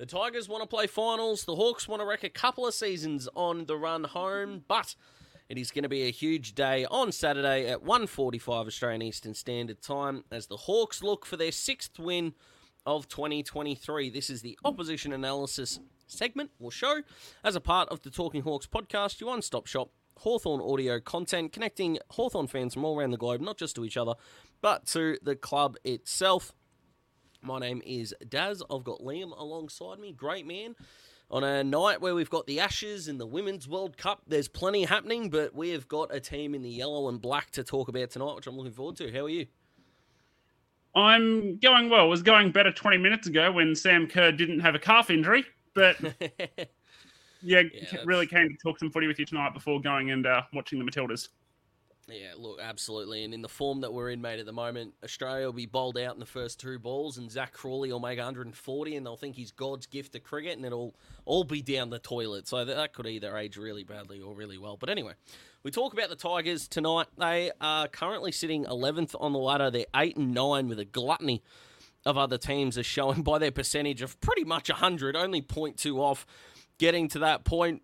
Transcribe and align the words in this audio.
The 0.00 0.06
Tigers 0.06 0.48
want 0.48 0.62
to 0.62 0.66
play 0.66 0.86
finals. 0.86 1.44
The 1.44 1.56
Hawks 1.56 1.86
want 1.86 2.00
to 2.00 2.06
wreck 2.06 2.24
a 2.24 2.30
couple 2.30 2.66
of 2.66 2.72
seasons 2.72 3.28
on 3.34 3.66
the 3.66 3.76
run 3.76 4.04
home, 4.04 4.64
but 4.66 4.94
it 5.50 5.58
is 5.58 5.70
going 5.70 5.82
to 5.82 5.90
be 5.90 6.04
a 6.04 6.10
huge 6.10 6.54
day 6.54 6.86
on 6.86 7.12
Saturday 7.12 7.68
at 7.68 7.84
1:45 7.84 8.66
Australian 8.66 9.02
Eastern 9.02 9.34
Standard 9.34 9.82
Time 9.82 10.24
as 10.30 10.46
the 10.46 10.56
Hawks 10.56 11.02
look 11.02 11.26
for 11.26 11.36
their 11.36 11.52
sixth 11.52 11.98
win 11.98 12.32
of 12.86 13.08
2023. 13.08 14.08
This 14.08 14.30
is 14.30 14.40
the 14.40 14.58
opposition 14.64 15.12
analysis 15.12 15.80
segment 16.06 16.50
or 16.58 16.72
show 16.72 17.02
as 17.44 17.54
a 17.54 17.60
part 17.60 17.90
of 17.90 18.00
the 18.00 18.08
Talking 18.08 18.40
Hawks 18.40 18.66
podcast, 18.66 19.20
your 19.20 19.28
one-stop 19.28 19.66
shop 19.66 19.90
Hawthorn 20.20 20.62
audio 20.62 20.98
content 20.98 21.52
connecting 21.52 21.98
Hawthorn 22.12 22.46
fans 22.46 22.72
from 22.72 22.86
all 22.86 22.98
around 22.98 23.10
the 23.10 23.18
globe, 23.18 23.42
not 23.42 23.58
just 23.58 23.76
to 23.76 23.84
each 23.84 23.98
other, 23.98 24.14
but 24.62 24.86
to 24.86 25.18
the 25.22 25.36
club 25.36 25.76
itself. 25.84 26.54
My 27.42 27.58
name 27.58 27.80
is 27.86 28.14
Daz. 28.28 28.62
I've 28.70 28.84
got 28.84 29.00
Liam 29.00 29.38
alongside 29.38 29.98
me. 29.98 30.12
Great 30.12 30.46
man. 30.46 30.74
On 31.30 31.44
a 31.44 31.62
night 31.64 32.00
where 32.00 32.14
we've 32.14 32.28
got 32.28 32.46
the 32.46 32.60
Ashes 32.60 33.08
and 33.08 33.20
the 33.20 33.26
Women's 33.26 33.68
World 33.68 33.96
Cup, 33.96 34.22
there's 34.26 34.48
plenty 34.48 34.84
happening, 34.84 35.30
but 35.30 35.54
we 35.54 35.70
have 35.70 35.86
got 35.88 36.14
a 36.14 36.20
team 36.20 36.54
in 36.54 36.62
the 36.62 36.68
yellow 36.70 37.08
and 37.08 37.20
black 37.20 37.50
to 37.52 37.62
talk 37.62 37.88
about 37.88 38.10
tonight, 38.10 38.34
which 38.34 38.46
I'm 38.46 38.56
looking 38.56 38.72
forward 38.72 38.96
to. 38.96 39.12
How 39.12 39.24
are 39.24 39.28
you? 39.28 39.46
I'm 40.94 41.56
going 41.58 41.88
well. 41.88 42.06
It 42.06 42.08
was 42.08 42.22
going 42.22 42.50
better 42.50 42.72
20 42.72 42.98
minutes 42.98 43.28
ago 43.28 43.52
when 43.52 43.74
Sam 43.76 44.08
Kerr 44.08 44.32
didn't 44.32 44.60
have 44.60 44.74
a 44.74 44.78
calf 44.78 45.08
injury, 45.08 45.44
but 45.72 45.96
yeah, 47.42 47.62
yeah 47.62 47.98
really 48.04 48.26
came 48.26 48.48
to 48.48 48.56
talk 48.56 48.80
some 48.80 48.90
footy 48.90 49.06
with 49.06 49.18
you 49.18 49.24
tonight 49.24 49.54
before 49.54 49.80
going 49.80 50.10
and 50.10 50.26
uh, 50.26 50.42
watching 50.52 50.84
the 50.84 50.90
Matildas. 50.90 51.28
Yeah, 52.10 52.32
look, 52.36 52.60
absolutely. 52.60 53.24
And 53.24 53.32
in 53.32 53.42
the 53.42 53.48
form 53.48 53.82
that 53.82 53.92
we're 53.92 54.10
in, 54.10 54.20
mate, 54.20 54.40
at 54.40 54.46
the 54.46 54.52
moment, 54.52 54.94
Australia 55.04 55.46
will 55.46 55.52
be 55.52 55.66
bowled 55.66 55.96
out 55.96 56.14
in 56.14 56.20
the 56.20 56.26
first 56.26 56.58
two 56.58 56.78
balls, 56.78 57.18
and 57.18 57.30
Zak 57.30 57.52
Crawley 57.52 57.92
will 57.92 58.00
make 58.00 58.18
140, 58.18 58.96
and 58.96 59.06
they'll 59.06 59.16
think 59.16 59.36
he's 59.36 59.52
God's 59.52 59.86
gift 59.86 60.12
to 60.12 60.20
cricket, 60.20 60.56
and 60.56 60.64
it'll 60.64 60.94
all 61.24 61.44
be 61.44 61.62
down 61.62 61.90
the 61.90 61.98
toilet. 61.98 62.48
So 62.48 62.64
that 62.64 62.92
could 62.92 63.06
either 63.06 63.36
age 63.36 63.56
really 63.56 63.84
badly 63.84 64.20
or 64.20 64.34
really 64.34 64.58
well. 64.58 64.76
But 64.76 64.90
anyway, 64.90 65.12
we 65.62 65.70
talk 65.70 65.92
about 65.92 66.08
the 66.08 66.16
Tigers 66.16 66.66
tonight. 66.66 67.06
They 67.16 67.50
are 67.60 67.86
currently 67.86 68.32
sitting 68.32 68.64
11th 68.64 69.14
on 69.20 69.32
the 69.32 69.38
ladder. 69.38 69.70
They're 69.70 69.86
8 69.94 70.16
and 70.16 70.34
9 70.34 70.68
with 70.68 70.78
a 70.78 70.84
gluttony 70.84 71.42
of 72.04 72.16
other 72.16 72.38
teams, 72.38 72.78
as 72.78 72.86
shown 72.86 73.22
by 73.22 73.38
their 73.38 73.50
percentage 73.50 74.02
of 74.02 74.20
pretty 74.20 74.44
much 74.44 74.68
100, 74.68 75.16
only 75.16 75.42
0.2 75.42 75.98
off 75.98 76.26
getting 76.78 77.08
to 77.08 77.18
that 77.20 77.44
point. 77.44 77.82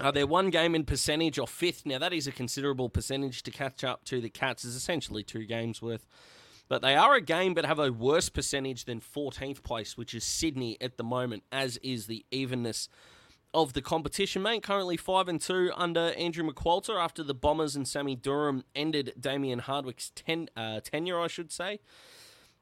Uh, 0.00 0.10
they're 0.10 0.26
one 0.26 0.50
game 0.50 0.74
in 0.74 0.84
percentage 0.84 1.38
or 1.38 1.46
fifth. 1.46 1.84
Now, 1.86 1.98
that 1.98 2.12
is 2.12 2.26
a 2.26 2.32
considerable 2.32 2.88
percentage 2.88 3.42
to 3.44 3.50
catch 3.50 3.84
up 3.84 4.04
to 4.06 4.20
the 4.20 4.30
Cats, 4.30 4.64
is 4.64 4.74
essentially 4.74 5.22
two 5.22 5.44
games 5.44 5.82
worth. 5.82 6.06
But 6.68 6.82
they 6.82 6.96
are 6.96 7.14
a 7.14 7.20
game 7.20 7.54
but 7.54 7.66
have 7.66 7.78
a 7.78 7.92
worse 7.92 8.28
percentage 8.28 8.86
than 8.86 9.00
14th 9.00 9.62
place, 9.62 9.96
which 9.96 10.14
is 10.14 10.24
Sydney 10.24 10.78
at 10.80 10.96
the 10.96 11.04
moment, 11.04 11.42
as 11.52 11.76
is 11.78 12.06
the 12.06 12.24
evenness 12.30 12.88
of 13.52 13.74
the 13.74 13.82
competition, 13.82 14.42
mate. 14.42 14.62
Currently 14.62 14.96
5 14.96 15.28
and 15.28 15.40
2 15.40 15.72
under 15.76 16.12
Andrew 16.16 16.48
McQualter 16.48 16.98
after 16.98 17.22
the 17.22 17.34
Bombers 17.34 17.76
and 17.76 17.86
Sammy 17.86 18.16
Durham 18.16 18.64
ended 18.74 19.12
Damien 19.20 19.58
Hardwick's 19.58 20.10
ten, 20.14 20.48
uh, 20.56 20.80
tenure, 20.80 21.20
I 21.20 21.26
should 21.26 21.52
say. 21.52 21.80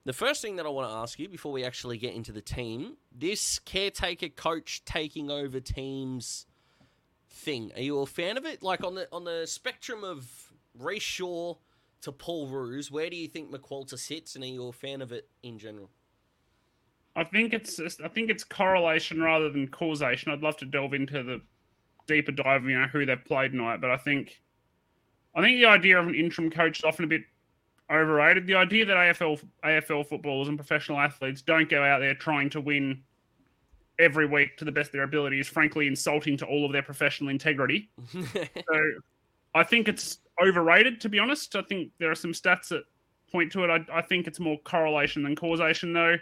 The 0.04 0.12
first 0.12 0.40
thing 0.42 0.56
that 0.56 0.66
I 0.66 0.70
want 0.70 0.90
to 0.90 0.94
ask 0.94 1.18
you 1.18 1.28
before 1.28 1.52
we 1.52 1.62
actually 1.62 1.98
get 1.98 2.14
into 2.14 2.32
the 2.32 2.40
team 2.40 2.96
this 3.14 3.58
caretaker 3.58 4.28
coach 4.28 4.82
taking 4.84 5.30
over 5.30 5.60
teams 5.60 6.46
thing. 7.30 7.72
Are 7.76 7.82
you 7.82 8.00
a 8.00 8.06
fan 8.06 8.36
of 8.36 8.44
it? 8.44 8.62
Like 8.62 8.84
on 8.84 8.94
the 8.94 9.08
on 9.12 9.24
the 9.24 9.46
spectrum 9.46 10.04
of 10.04 10.28
Rhyce 10.78 11.00
Shaw 11.02 11.54
to 12.02 12.12
Paul 12.12 12.48
Roos, 12.48 12.90
where 12.90 13.10
do 13.10 13.16
you 13.16 13.28
think 13.28 13.50
McQualter 13.50 13.98
sits, 13.98 14.34
and 14.34 14.44
are 14.44 14.48
you 14.48 14.68
a 14.68 14.72
fan 14.72 15.02
of 15.02 15.12
it 15.12 15.28
in 15.42 15.58
general? 15.58 15.90
I 17.16 17.24
think 17.24 17.52
it's 17.52 17.80
I 17.80 18.08
think 18.08 18.30
it's 18.30 18.44
correlation 18.44 19.20
rather 19.20 19.50
than 19.50 19.68
causation. 19.68 20.32
I'd 20.32 20.42
love 20.42 20.56
to 20.58 20.66
delve 20.66 20.94
into 20.94 21.22
the 21.22 21.40
deeper 22.06 22.32
dive, 22.32 22.64
you 22.64 22.78
know, 22.78 22.86
who 22.86 23.04
they've 23.04 23.24
played 23.24 23.52
tonight, 23.52 23.80
but 23.80 23.90
I 23.90 23.96
think 23.96 24.40
I 25.34 25.42
think 25.42 25.58
the 25.58 25.66
idea 25.66 25.98
of 25.98 26.06
an 26.06 26.14
interim 26.14 26.50
coach 26.50 26.78
is 26.78 26.84
often 26.84 27.04
a 27.04 27.08
bit 27.08 27.22
overrated. 27.90 28.46
The 28.46 28.54
idea 28.54 28.84
that 28.84 28.96
AFL 28.96 29.42
AFL 29.64 30.06
footballers 30.06 30.48
and 30.48 30.58
professional 30.58 30.98
athletes 30.98 31.42
don't 31.42 31.68
go 31.68 31.82
out 31.82 31.98
there 32.00 32.14
trying 32.14 32.50
to 32.50 32.60
win 32.60 33.02
every 34.00 34.26
week 34.26 34.56
to 34.56 34.64
the 34.64 34.72
best 34.72 34.88
of 34.88 34.92
their 34.92 35.02
ability 35.02 35.38
is 35.38 35.46
frankly 35.46 35.86
insulting 35.86 36.36
to 36.38 36.46
all 36.46 36.64
of 36.64 36.72
their 36.72 36.82
professional 36.82 37.30
integrity. 37.30 37.90
so 38.12 38.80
I 39.54 39.62
think 39.62 39.88
it's 39.88 40.18
overrated, 40.42 41.00
to 41.02 41.08
be 41.08 41.18
honest. 41.18 41.54
I 41.54 41.62
think 41.62 41.90
there 41.98 42.10
are 42.10 42.16
some 42.16 42.32
stats 42.32 42.68
that 42.68 42.84
point 43.30 43.52
to 43.52 43.64
it. 43.64 43.70
I, 43.70 43.98
I 43.98 44.02
think 44.02 44.26
it's 44.26 44.40
more 44.40 44.58
correlation 44.64 45.22
than 45.22 45.36
causation, 45.36 45.92
though. 45.92 46.16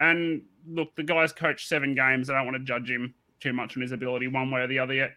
And 0.00 0.42
look, 0.66 0.94
the 0.96 1.02
guy's 1.02 1.32
coached 1.32 1.68
seven 1.68 1.94
games. 1.94 2.30
I 2.30 2.34
don't 2.34 2.46
want 2.46 2.56
to 2.56 2.64
judge 2.64 2.90
him 2.90 3.14
too 3.38 3.52
much 3.52 3.76
on 3.76 3.82
his 3.82 3.92
ability 3.92 4.28
one 4.28 4.50
way 4.50 4.60
or 4.60 4.66
the 4.66 4.78
other 4.78 4.94
yet. 4.94 5.10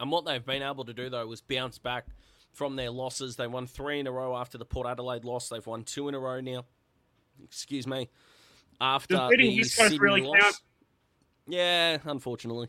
And 0.00 0.10
what 0.10 0.24
they've 0.24 0.44
been 0.44 0.62
able 0.62 0.84
to 0.84 0.94
do, 0.94 1.10
though, 1.10 1.26
was 1.26 1.40
bounce 1.40 1.78
back 1.78 2.06
from 2.52 2.76
their 2.76 2.90
losses. 2.90 3.36
They 3.36 3.46
won 3.46 3.66
three 3.66 4.00
in 4.00 4.06
a 4.06 4.12
row 4.12 4.36
after 4.36 4.56
the 4.56 4.64
Port 4.64 4.86
Adelaide 4.86 5.24
loss. 5.24 5.48
They've 5.48 5.66
won 5.66 5.84
two 5.84 6.08
in 6.08 6.14
a 6.14 6.18
row 6.18 6.40
now. 6.40 6.64
Excuse 7.44 7.86
me. 7.86 8.08
After 8.80 9.16
Does 9.16 9.30
the 9.30 9.62
Sydney 9.64 9.98
really 9.98 10.22
loss. 10.22 10.40
Count? 10.40 10.56
Yeah, 11.48 11.98
unfortunately. 12.04 12.68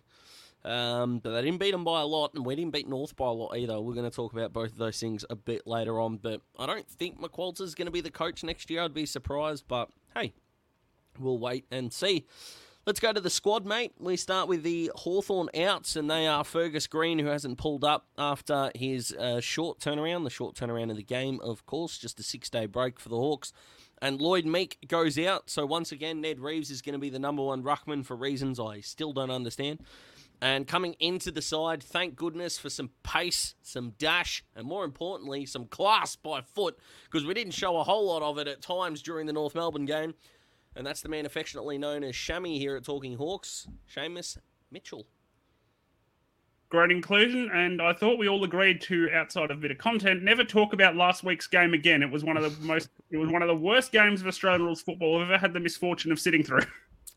Um, 0.64 1.20
but 1.20 1.32
they 1.32 1.42
didn't 1.42 1.60
beat 1.60 1.72
them 1.72 1.84
by 1.84 2.02
a 2.02 2.06
lot, 2.06 2.34
and 2.34 2.46
we 2.46 2.56
didn't 2.56 2.74
beat 2.74 2.88
North 2.88 3.16
by 3.16 3.28
a 3.28 3.32
lot 3.32 3.58
either. 3.58 3.80
We're 3.80 3.94
going 3.94 4.10
to 4.10 4.16
talk 4.16 4.34
about 4.34 4.52
both 4.52 4.72
of 4.72 4.78
those 4.78 5.00
things 5.00 5.26
a 5.30 5.36
bit 5.36 5.66
later 5.66 6.00
on. 6.00 6.18
But 6.18 6.42
I 6.58 6.66
don't 6.66 6.88
think 6.88 7.20
McQualter's 7.20 7.76
going 7.76 7.86
to 7.86 7.92
be 7.92 8.02
the 8.02 8.12
coach 8.12 8.44
next 8.44 8.70
year. 8.70 8.82
I'd 8.82 8.94
be 8.94 9.06
surprised, 9.06 9.66
but 9.68 9.90
hey, 10.16 10.34
we'll 11.18 11.38
wait 11.40 11.66
and 11.72 11.94
see. 11.94 12.26
Let's 12.86 13.00
go 13.00 13.14
to 13.14 13.22
the 13.22 13.30
squad, 13.30 13.66
mate. 13.66 13.94
We 14.00 14.16
start 14.16 14.48
with 14.48 14.64
the 14.64 14.92
Hawthorn 14.96 15.50
outs, 15.56 15.96
and 15.96 16.10
they 16.10 16.26
are 16.26 16.44
Fergus 16.44 16.88
Green, 16.88 17.20
who 17.20 17.28
hasn't 17.28 17.58
pulled 17.58 17.84
up 17.84 18.08
after 18.18 18.72
his 18.74 19.12
uh, 19.14 19.40
short 19.42 19.80
turnaround, 19.80 20.24
the 20.24 20.30
short 20.30 20.56
turnaround 20.56 20.90
of 20.90 20.98
the 20.98 21.04
game, 21.04 21.40
of 21.42 21.66
course, 21.66 21.98
just 21.98 22.20
a 22.20 22.24
six 22.24 22.50
day 22.50 22.66
break 22.66 23.00
for 23.00 23.10
the 23.10 23.18
Hawks. 23.18 23.54
And 24.02 24.22
Lloyd 24.22 24.46
Meek 24.46 24.78
goes 24.88 25.18
out. 25.20 25.50
So 25.50 25.66
once 25.66 25.92
again, 25.92 26.22
Ned 26.22 26.40
Reeves 26.40 26.72
is 26.72 26.82
going 26.82 26.94
to 26.94 27.00
be 27.00 27.10
the 27.10 27.20
number 27.20 27.44
one 27.44 27.64
ruckman 27.64 28.06
for 28.06 28.16
reasons 28.16 28.60
I 28.60 28.80
still 28.80 29.14
don't 29.14 29.32
understand. 29.32 29.82
And 30.42 30.66
coming 30.66 30.96
into 31.00 31.32
the 31.32 31.42
side, 31.42 31.84
thank 31.84 32.16
goodness 32.16 32.58
for 32.58 32.70
some 32.70 32.92
pace, 33.04 33.56
some 33.62 33.94
dash, 33.98 34.44
and 34.56 34.66
more 34.66 34.86
importantly, 34.86 35.46
some 35.46 35.66
class 35.66 36.16
by 36.16 36.40
foot, 36.40 36.80
because 37.04 37.26
we 37.26 37.34
didn't 37.34 37.54
show 37.54 37.78
a 37.78 37.84
whole 37.84 38.08
lot 38.08 38.22
of 38.22 38.38
it 38.38 38.48
at 38.48 38.62
times 38.62 39.02
during 39.02 39.28
the 39.28 39.34
North 39.34 39.54
Melbourne 39.54 39.86
game. 39.86 40.14
And 40.78 40.88
that's 40.88 41.02
the 41.02 41.10
man 41.10 41.26
affectionately 41.26 41.78
known 41.78 42.06
as 42.06 42.16
Shammy 42.16 42.58
here 42.58 42.78
at 42.78 42.86
Talking 42.86 43.18
Hawks, 43.18 43.68
Seamus 43.94 44.38
Mitchell 44.72 45.08
great 46.70 46.92
inclusion. 46.92 47.50
And 47.54 47.82
I 47.82 47.94
thought 47.94 48.18
we 48.18 48.30
all 48.30 48.44
agreed 48.44 48.82
to, 48.82 49.10
outside 49.12 49.52
of 49.52 49.58
a 49.58 49.60
bit 49.60 49.72
of 49.72 49.78
content, 49.78 50.24
never 50.24 50.44
talk 50.44 50.74
about 50.74 50.96
last 50.96 51.24
week's 51.24 51.48
game 51.48 51.74
again. 51.74 52.02
It 52.02 52.12
was 52.12 52.24
one 52.24 52.38
of 52.38 52.44
the 52.44 52.66
most, 52.66 52.90
it 53.12 53.18
was 53.18 53.30
one 53.30 53.42
of 53.42 53.48
the 53.48 53.56
worst 53.56 53.92
games 53.92 54.22
of 54.22 54.28
Australian 54.28 54.64
rules 54.64 54.82
football 54.82 55.18
I've 55.18 55.30
ever 55.30 55.38
had 55.38 55.54
the 55.54 55.60
misfortune 55.60 56.12
of 56.12 56.20
sitting 56.20 56.44
through. 56.44 56.62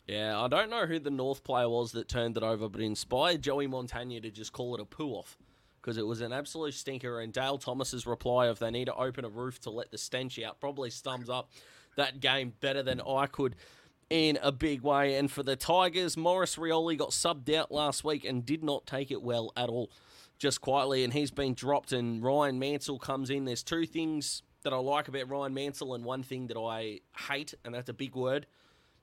Yeah, 0.08 0.40
I 0.40 0.48
don't 0.48 0.68
know 0.68 0.84
who 0.84 0.98
the 0.98 1.10
North 1.10 1.44
player 1.44 1.68
was 1.68 1.92
that 1.92 2.08
turned 2.08 2.36
it 2.36 2.42
over, 2.42 2.68
but 2.68 2.80
inspired 2.80 3.40
Joey 3.40 3.68
Montagna 3.68 4.20
to 4.22 4.30
just 4.32 4.52
call 4.52 4.74
it 4.74 4.80
a 4.80 4.84
poo 4.84 5.10
off 5.10 5.38
because 5.80 5.96
it 5.96 6.06
was 6.06 6.20
an 6.20 6.32
absolute 6.32 6.74
stinker. 6.74 7.20
And 7.20 7.32
Dale 7.32 7.56
Thomas's 7.56 8.06
reply 8.06 8.46
of 8.46 8.58
they 8.58 8.70
need 8.70 8.86
to 8.86 8.94
open 8.94 9.24
a 9.24 9.28
roof 9.28 9.60
to 9.60 9.70
let 9.70 9.92
the 9.92 9.98
stench 9.98 10.40
out 10.40 10.60
probably 10.60 10.90
sums 10.90 11.30
up 11.30 11.50
that 11.96 12.20
game 12.20 12.52
better 12.60 12.82
than 12.82 13.00
I 13.00 13.26
could 13.26 13.54
in 14.12 14.38
a 14.42 14.52
big 14.52 14.82
way. 14.82 15.14
And 15.16 15.30
for 15.30 15.42
the 15.42 15.56
Tigers, 15.56 16.18
Maurice 16.18 16.56
Rioli 16.56 16.98
got 16.98 17.10
subbed 17.10 17.52
out 17.54 17.72
last 17.72 18.04
week 18.04 18.26
and 18.26 18.44
did 18.44 18.62
not 18.62 18.84
take 18.86 19.10
it 19.10 19.22
well 19.22 19.50
at 19.56 19.70
all, 19.70 19.90
just 20.38 20.60
quietly. 20.60 21.02
And 21.02 21.14
he's 21.14 21.30
been 21.30 21.54
dropped, 21.54 21.92
and 21.92 22.22
Rhyan 22.22 22.58
Mansell 22.58 22.98
comes 22.98 23.30
in. 23.30 23.46
There's 23.46 23.62
two 23.62 23.86
things 23.86 24.42
that 24.64 24.74
I 24.74 24.76
like 24.76 25.08
about 25.08 25.30
Rhyan 25.30 25.54
Mansell, 25.54 25.94
and 25.94 26.04
one 26.04 26.22
thing 26.22 26.48
that 26.48 26.58
I 26.58 27.00
hate, 27.30 27.54
and 27.64 27.74
that's 27.74 27.88
a 27.88 27.94
big 27.94 28.14
word. 28.14 28.46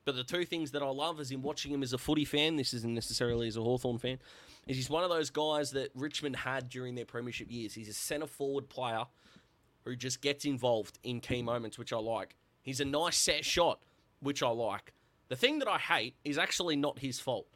But 0.05 0.15
the 0.15 0.23
two 0.23 0.45
things 0.45 0.71
that 0.71 0.83
I 0.83 0.89
love 0.89 1.19
is 1.19 1.31
in 1.31 1.41
watching 1.41 1.73
him 1.73 1.81
as 1.81 1.91
a 1.91 1.97
footy 1.97 2.23
fan, 2.23 2.55
this 2.55 2.75
isn't 2.75 2.93
necessarily 2.93 3.47
as 3.47 3.57
a 3.57 3.61
Hawthorn 3.61 3.97
fan, 3.97 4.19
is 4.67 4.77
he's 4.77 4.91
one 4.91 5.03
of 5.03 5.09
those 5.09 5.31
guys 5.31 5.71
that 5.71 5.89
Richmond 5.95 6.35
had 6.35 6.69
during 6.69 6.93
their 6.93 7.05
premiership 7.05 7.49
years. 7.49 7.73
He's 7.73 7.89
a 7.89 7.93
centre 7.93 8.27
forward 8.27 8.69
player 8.69 9.05
who 9.85 9.95
just 9.95 10.21
gets 10.21 10.45
involved 10.45 10.99
in 11.01 11.19
key 11.19 11.41
moments, 11.41 11.79
which 11.79 11.91
I 11.91 11.97
like. 11.97 12.35
He's 12.61 12.79
a 12.79 12.85
nice 12.85 13.17
set 13.17 13.43
shot, 13.43 13.79
which 14.19 14.43
I 14.43 14.49
like. 14.49 14.93
The 15.29 15.35
thing 15.35 15.59
that 15.59 15.67
I 15.67 15.77
hate 15.77 16.15
is 16.25 16.37
actually 16.37 16.75
not 16.75 16.99
his 16.99 17.19
fault. 17.19 17.47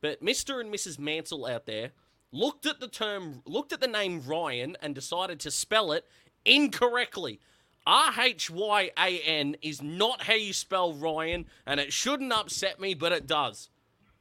But 0.00 0.22
Mr. 0.22 0.60
and 0.60 0.72
Mrs. 0.72 0.98
Mansell 0.98 1.46
out 1.46 1.66
there 1.66 1.92
looked 2.32 2.66
at 2.66 2.80
the 2.80 2.88
term, 2.88 3.42
looked 3.46 3.72
at 3.72 3.80
the 3.80 3.86
name 3.86 4.22
Ryan 4.26 4.76
and 4.82 4.94
decided 4.94 5.40
to 5.40 5.50
spell 5.50 5.92
it 5.92 6.06
incorrectly. 6.44 7.40
R 7.86 8.12
H 8.18 8.50
Y 8.50 8.90
A 8.98 9.20
N 9.20 9.56
is 9.62 9.80
not 9.80 10.22
how 10.22 10.34
you 10.34 10.52
spell 10.52 10.92
Ryan, 10.92 11.46
and 11.66 11.80
it 11.80 11.92
shouldn't 11.92 12.32
upset 12.32 12.80
me, 12.80 12.94
but 12.94 13.12
it 13.12 13.26
does. 13.26 13.70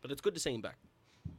But 0.02 0.12
it's 0.12 0.22
good 0.22 0.34
to 0.36 0.40
see 0.40 0.54
him 0.54 0.62
back. 0.62 0.78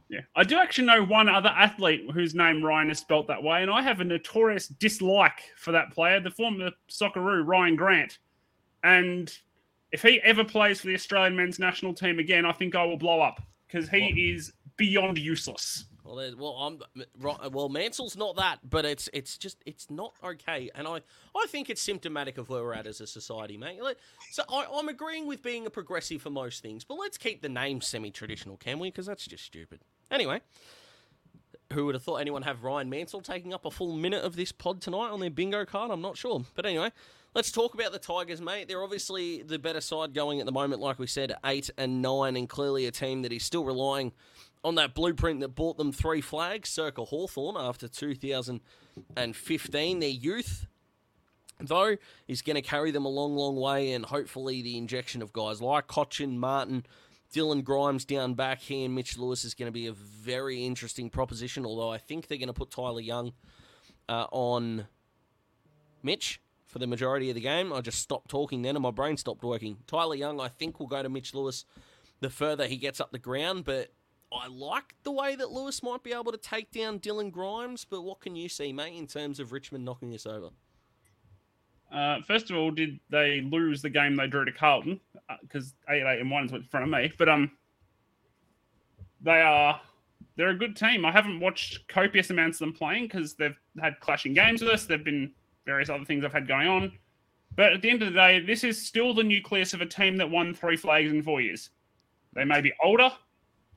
Yeah, 0.07 0.21
I 0.35 0.43
do 0.43 0.57
actually 0.57 0.87
know 0.87 1.05
one 1.05 1.29
other 1.29 1.49
athlete 1.49 2.11
whose 2.13 2.35
name 2.35 2.61
Ryan 2.61 2.91
is 2.91 2.99
spelt 2.99 3.27
that 3.27 3.41
way, 3.41 3.61
and 3.61 3.71
I 3.71 3.81
have 3.81 4.01
a 4.01 4.03
notorious 4.03 4.67
dislike 4.67 5.41
for 5.55 5.71
that 5.71 5.91
player, 5.91 6.19
the 6.19 6.29
former 6.29 6.71
Socceroo 6.89 7.45
Rhyan 7.45 7.77
Grant. 7.77 8.19
And 8.83 9.33
if 9.91 10.01
he 10.01 10.21
ever 10.21 10.43
plays 10.43 10.81
for 10.81 10.87
the 10.87 10.95
Australian 10.95 11.35
men's 11.35 11.59
national 11.59 11.93
team 11.93 12.19
again, 12.19 12.45
I 12.45 12.51
think 12.51 12.75
I 12.75 12.83
will 12.85 12.97
blow 12.97 13.21
up 13.21 13.41
because 13.67 13.89
he 13.89 14.01
what? 14.01 14.17
is 14.17 14.53
beyond 14.77 15.17
useless. 15.17 15.85
Well, 16.03 16.33
well, 16.37 16.53
I'm. 16.53 17.51
Well, 17.51 17.69
Mansell's 17.69 18.17
not 18.17 18.35
that, 18.37 18.59
but 18.67 18.85
it's 18.85 19.07
it's 19.13 19.37
just 19.37 19.57
it's 19.65 19.89
not 19.89 20.13
okay, 20.23 20.69
and 20.73 20.87
I 20.87 21.01
I 21.35 21.45
think 21.47 21.69
it's 21.69 21.81
symptomatic 21.81 22.37
of 22.37 22.49
where 22.49 22.63
we're 22.63 22.73
at 22.73 22.87
as 22.87 23.01
a 23.01 23.07
society, 23.07 23.57
mate. 23.57 23.79
So 24.31 24.43
I, 24.49 24.65
I'm 24.73 24.89
agreeing 24.89 25.27
with 25.27 25.43
being 25.43 25.67
a 25.67 25.69
progressive 25.69 26.21
for 26.21 26.31
most 26.31 26.63
things, 26.63 26.83
but 26.83 26.95
let's 26.95 27.17
keep 27.17 27.41
the 27.41 27.49
name 27.49 27.81
semi-traditional, 27.81 28.57
can 28.57 28.79
we? 28.79 28.89
Because 28.89 29.05
that's 29.05 29.25
just 29.25 29.45
stupid. 29.45 29.81
Anyway, 30.09 30.41
who 31.71 31.85
would 31.85 31.95
have 31.95 32.03
thought 32.03 32.17
anyone 32.17 32.43
have 32.43 32.61
Rhyan 32.61 32.89
Mansell 32.89 33.21
taking 33.21 33.53
up 33.53 33.65
a 33.65 33.71
full 33.71 33.95
minute 33.95 34.23
of 34.23 34.35
this 34.35 34.51
pod 34.51 34.81
tonight 34.81 35.09
on 35.09 35.19
their 35.19 35.29
bingo 35.29 35.65
card? 35.65 35.91
I'm 35.91 36.01
not 36.01 36.17
sure, 36.17 36.43
but 36.55 36.65
anyway. 36.65 36.91
Let's 37.33 37.49
talk 37.49 37.73
about 37.73 37.93
the 37.93 37.99
Tigers, 37.99 38.41
mate. 38.41 38.67
They're 38.67 38.83
obviously 38.83 39.41
the 39.41 39.57
better 39.57 39.79
side 39.79 40.13
going 40.13 40.41
at 40.41 40.45
the 40.45 40.51
moment, 40.51 40.81
like 40.81 40.99
we 40.99 41.07
said, 41.07 41.33
eight 41.45 41.69
and 41.77 42.01
nine, 42.01 42.35
and 42.35 42.49
clearly 42.49 42.87
a 42.87 42.91
team 42.91 43.21
that 43.21 43.31
is 43.31 43.43
still 43.43 43.63
relying 43.63 44.11
on 44.65 44.75
that 44.75 44.93
blueprint 44.93 45.39
that 45.39 45.55
bought 45.55 45.77
them 45.77 45.93
three 45.93 46.19
flags, 46.19 46.67
circa 46.69 47.05
Hawthorn 47.05 47.55
after 47.57 47.87
2015. 47.87 49.99
Their 49.99 50.09
youth, 50.09 50.67
though, 51.59 51.95
is 52.27 52.41
going 52.41 52.55
to 52.55 52.61
carry 52.61 52.91
them 52.91 53.05
a 53.05 53.09
long, 53.09 53.37
long 53.37 53.55
way, 53.55 53.93
and 53.93 54.05
hopefully 54.05 54.61
the 54.61 54.77
injection 54.77 55.21
of 55.21 55.31
guys 55.31 55.61
like 55.61 55.87
Cotchin, 55.87 56.35
Martin, 56.35 56.85
Dylan 57.33 57.63
Grimes 57.63 58.05
down 58.05 58.33
back 58.33 58.59
here, 58.59 58.85
and 58.85 58.93
Mitch 58.93 59.17
Lewis 59.17 59.45
is 59.45 59.53
going 59.53 59.67
to 59.67 59.71
be 59.71 59.87
a 59.87 59.93
very 59.93 60.65
interesting 60.65 61.09
proposition, 61.09 61.65
although 61.65 61.89
I 61.89 61.97
think 61.97 62.27
they're 62.27 62.37
going 62.37 62.47
to 62.47 62.53
put 62.53 62.71
Tyler 62.71 63.01
Young 63.01 63.33
uh, 64.09 64.27
on 64.31 64.87
Mitch 66.03 66.41
for 66.67 66.79
the 66.79 66.87
majority 66.87 67.29
of 67.29 67.35
the 67.35 67.41
game. 67.41 67.71
I 67.73 67.81
just 67.81 67.99
stopped 67.99 68.29
talking 68.29 68.61
then 68.61 68.75
and 68.75 68.83
my 68.83 68.91
brain 68.91 69.17
stopped 69.17 69.43
working. 69.43 69.77
Tyler 69.87 70.15
Young, 70.15 70.39
I 70.39 70.47
think, 70.47 70.79
will 70.79 70.87
go 70.87 71.03
to 71.03 71.09
Mitch 71.09 71.33
Lewis 71.33 71.65
the 72.21 72.29
further 72.29 72.67
he 72.67 72.77
gets 72.77 72.99
up 73.01 73.11
the 73.11 73.19
ground, 73.19 73.65
but 73.65 73.91
I 74.31 74.47
like 74.47 74.95
the 75.03 75.11
way 75.11 75.35
that 75.35 75.51
Lewis 75.51 75.83
might 75.83 76.03
be 76.03 76.13
able 76.13 76.31
to 76.31 76.37
take 76.37 76.71
down 76.71 76.99
Dylan 76.99 77.31
Grimes, 77.31 77.85
but 77.85 78.03
what 78.03 78.21
can 78.21 78.35
you 78.35 78.47
see, 78.47 78.71
mate, 78.71 78.95
in 78.95 79.07
terms 79.07 79.39
of 79.39 79.51
Richmond 79.51 79.83
knocking 79.83 80.13
us 80.13 80.25
over? 80.25 80.49
Uh, 81.91 82.21
first 82.21 82.49
of 82.49 82.57
all, 82.57 82.71
did 82.71 82.99
they 83.09 83.41
lose 83.41 83.81
the 83.81 83.89
game 83.89 84.15
they 84.15 84.27
drew 84.27 84.45
to 84.45 84.51
Carlton? 84.51 84.99
Because 85.41 85.73
uh, 85.89 85.93
eight, 85.93 86.03
eight, 86.03 86.19
and 86.21 86.31
one 86.31 86.45
is 86.45 86.51
what's 86.51 86.63
in 86.63 86.69
front 86.69 86.85
of 86.85 86.89
me. 86.89 87.11
But 87.17 87.29
um, 87.29 87.51
they 89.21 89.41
are 89.41 89.79
they're 90.35 90.49
a 90.49 90.57
good 90.57 90.75
team. 90.75 91.05
I 91.05 91.11
haven't 91.11 91.39
watched 91.39 91.87
copious 91.87 92.29
amounts 92.29 92.61
of 92.61 92.67
them 92.67 92.73
playing 92.73 93.03
because 93.03 93.35
they've 93.35 93.57
had 93.81 93.99
clashing 93.99 94.33
games 94.33 94.61
with 94.61 94.71
us. 94.71 94.85
There've 94.85 95.03
been 95.03 95.31
various 95.65 95.89
other 95.89 96.05
things 96.05 96.23
I've 96.23 96.33
had 96.33 96.47
going 96.47 96.67
on. 96.67 96.91
But 97.55 97.73
at 97.73 97.81
the 97.81 97.89
end 97.89 98.01
of 98.01 98.13
the 98.13 98.17
day, 98.17 98.39
this 98.39 98.63
is 98.63 98.81
still 98.81 99.13
the 99.13 99.23
nucleus 99.23 99.73
of 99.73 99.81
a 99.81 99.85
team 99.85 100.15
that 100.17 100.29
won 100.29 100.53
three 100.53 100.77
flags 100.77 101.11
in 101.11 101.21
four 101.21 101.41
years. 101.41 101.69
They 102.33 102.45
may 102.45 102.61
be 102.61 102.71
older, 102.81 103.11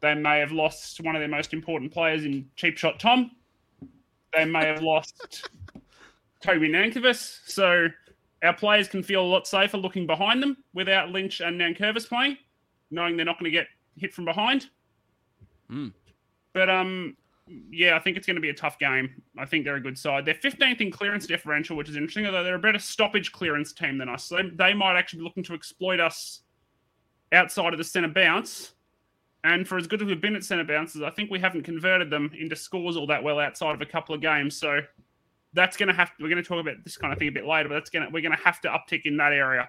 they 0.01 0.15
may 0.15 0.39
have 0.39 0.53
lost 0.53 1.01
one 1.01 1.17
of 1.17 1.21
their 1.21 1.29
most 1.29 1.53
important 1.53 1.93
players 1.93 2.25
in 2.25 2.49
Cheap 2.57 2.79
Shot 2.79 3.01
Tom. 3.01 3.33
They 4.33 4.45
may 4.45 4.67
have 4.67 4.83
lost 4.83 5.49
Toby 6.41 6.69
Nankervis. 6.69 7.41
So 7.47 7.89
our 8.45 8.53
players 8.53 8.89
can 8.89 9.03
feel 9.03 9.23
a 9.23 9.27
lot 9.27 9.47
safer 9.47 9.77
looking 9.77 10.07
behind 10.07 10.43
them 10.43 10.57
without 10.75 11.11
Lynch 11.11 11.41
and 11.41 11.61
Nankervis 11.61 12.09
playing, 12.09 12.37
knowing 12.91 13.17
they're 13.17 13.27
not 13.27 13.39
going 13.39 13.51
to 13.51 13.57
get 13.57 13.67
hit 13.97 14.13
from 14.13 14.25
behind. 14.25 14.69
Mm. 15.71 15.93
But 16.53 16.71
um, 16.71 17.17
yeah, 17.71 17.97
I 17.97 17.99
think 17.99 18.17
it's 18.17 18.27
going 18.27 18.37
to 18.37 18.43
be 18.43 18.51
a 18.51 18.55
tough 18.55 18.79
game. 18.79 19.23
I 19.39 19.47
think 19.47 19.65
they're 19.65 19.77
a 19.77 19.81
good 19.81 19.99
side. 19.99 20.25
They're 20.25 20.35
15th 20.35 20.81
in 20.81 20.91
clearance 20.91 21.27
differential, 21.27 21.77
which 21.77 21.89
is 21.89 21.97
interesting, 21.97 22.27
although 22.27 22.45
they're 22.45 22.55
a 22.55 22.61
better 22.61 22.79
stoppage 22.79 23.33
clearance 23.33 23.73
team 23.73 23.99
than 23.99 24.09
us. 24.09 24.25
So 24.25 24.37
they, 24.37 24.51
they 24.51 24.75
might 24.75 24.97
actually 24.97 25.21
be 25.21 25.25
looking 25.25 25.45
to 25.45 25.55
exploit 25.55 26.01
us 26.01 26.43
outside 27.33 27.73
of 27.73 27.79
the 27.79 27.85
centre 27.85 28.09
bounce 28.09 28.75
and 29.45 29.69
for 29.69 29.77
as 29.77 29.87
good 29.87 30.01
as 30.01 30.09
we've 30.09 30.21
been 30.21 30.35
at 30.35 30.43
centre 30.43 30.65
bounces, 30.65 31.03
I 31.03 31.11
think 31.11 31.31
we 31.31 31.39
haven't 31.39 31.63
converted 31.63 32.09
them 32.09 32.33
into 32.37 32.57
scores 32.57 32.97
all 32.97 33.07
that 33.09 33.23
well 33.23 33.39
outside 33.39 33.75
of 33.75 33.83
a 33.83 33.87
couple 33.87 34.15
of 34.15 34.23
games. 34.23 34.57
So 34.57 34.81
that's 35.55 35.77
going 35.77 35.89
to 35.89 35.95
have. 35.95 36.09
To, 36.09 36.15
we're 36.23 36.29
going 36.29 36.43
to 36.43 36.47
talk 36.49 36.61
about 36.61 36.77
this 36.85 36.97
kind 36.97 37.13
of 37.13 37.19
thing 37.19 37.29
a 37.29 37.33
bit 37.33 37.47
later, 37.47 37.69
but 37.69 37.77
that's 37.77 37.91
going 37.91 38.07
to 38.07 38.13
we're 38.13 38.23
going 38.23 38.37
to 38.37 38.45
have 38.45 38.61
to 38.63 38.69
uptick 38.69 39.03
in 39.05 39.17
that 39.17 39.33
area 39.33 39.69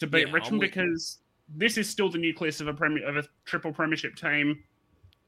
to 0.00 0.06
beat 0.06 0.26
yeah, 0.26 0.32
Richmond 0.32 0.60
because 0.60 1.18
this 1.54 1.76
is 1.76 1.88
still 1.88 2.10
the 2.10 2.18
nucleus 2.18 2.60
of 2.60 2.68
a 2.68 2.74
premier, 2.74 3.06
of 3.06 3.16
a 3.16 3.24
triple 3.44 3.72
premiership 3.72 4.16
team. 4.16 4.62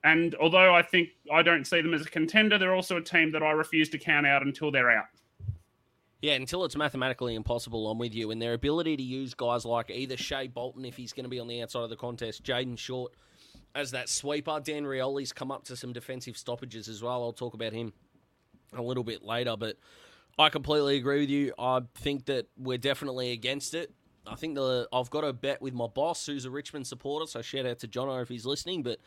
And 0.02 0.34
although 0.36 0.74
I 0.74 0.82
think 0.82 1.10
I 1.32 1.42
don't 1.42 1.66
see 1.66 1.80
them 1.80 1.94
as 1.94 2.02
a 2.02 2.10
contender, 2.10 2.58
they're 2.58 2.74
also 2.74 2.96
a 2.96 3.02
team 3.02 3.30
that 3.32 3.42
I 3.42 3.52
refuse 3.52 3.88
to 3.90 3.98
count 3.98 4.26
out 4.26 4.42
until 4.42 4.70
they're 4.70 4.90
out. 4.90 5.06
Yeah, 6.20 6.34
until 6.34 6.64
it's 6.64 6.76
mathematically 6.76 7.34
impossible, 7.34 7.90
I'm 7.90 7.98
with 7.98 8.14
you. 8.14 8.30
And 8.30 8.40
their 8.40 8.54
ability 8.54 8.96
to 8.96 9.02
use 9.02 9.34
guys 9.34 9.66
like 9.66 9.90
either 9.90 10.16
Shai 10.16 10.46
Bolton, 10.46 10.84
if 10.84 10.96
he's 10.96 11.12
going 11.12 11.24
to 11.24 11.30
be 11.30 11.38
on 11.38 11.48
the 11.48 11.62
outside 11.62 11.82
of 11.82 11.90
the 11.90 11.96
contest, 11.96 12.42
Jayden 12.42 12.78
Short 12.78 13.12
as 13.74 13.90
that 13.90 14.08
sweeper. 14.08 14.60
Dan 14.60 14.84
Rioli's 14.84 15.32
come 15.32 15.50
up 15.50 15.64
to 15.64 15.76
some 15.76 15.92
defensive 15.92 16.36
stoppages 16.36 16.88
as 16.88 17.02
well. 17.02 17.22
I'll 17.22 17.32
talk 17.32 17.54
about 17.54 17.72
him 17.72 17.92
a 18.78 18.82
little 18.82 19.04
bit 19.04 19.22
later. 19.22 19.56
But 19.56 19.76
I 20.38 20.48
completely 20.48 20.96
agree 20.96 21.20
with 21.20 21.30
you. 21.30 21.52
I 21.58 21.82
think 21.94 22.26
that 22.26 22.48
we're 22.56 22.78
definitely 22.78 23.32
against 23.32 23.74
it. 23.74 23.92
I 24.26 24.36
think 24.36 24.54
the 24.54 24.88
I've 24.92 25.10
got 25.10 25.24
a 25.24 25.32
bet 25.32 25.60
with 25.60 25.74
my 25.74 25.86
boss, 25.86 26.24
who's 26.26 26.44
a 26.44 26.50
Richmond 26.50 26.86
supporter. 26.86 27.26
So 27.26 27.42
shout 27.42 27.66
out 27.66 27.78
to 27.80 27.88
Jono 27.88 28.22
if 28.22 28.28
he's 28.28 28.46
listening. 28.46 28.82
But 28.82 28.98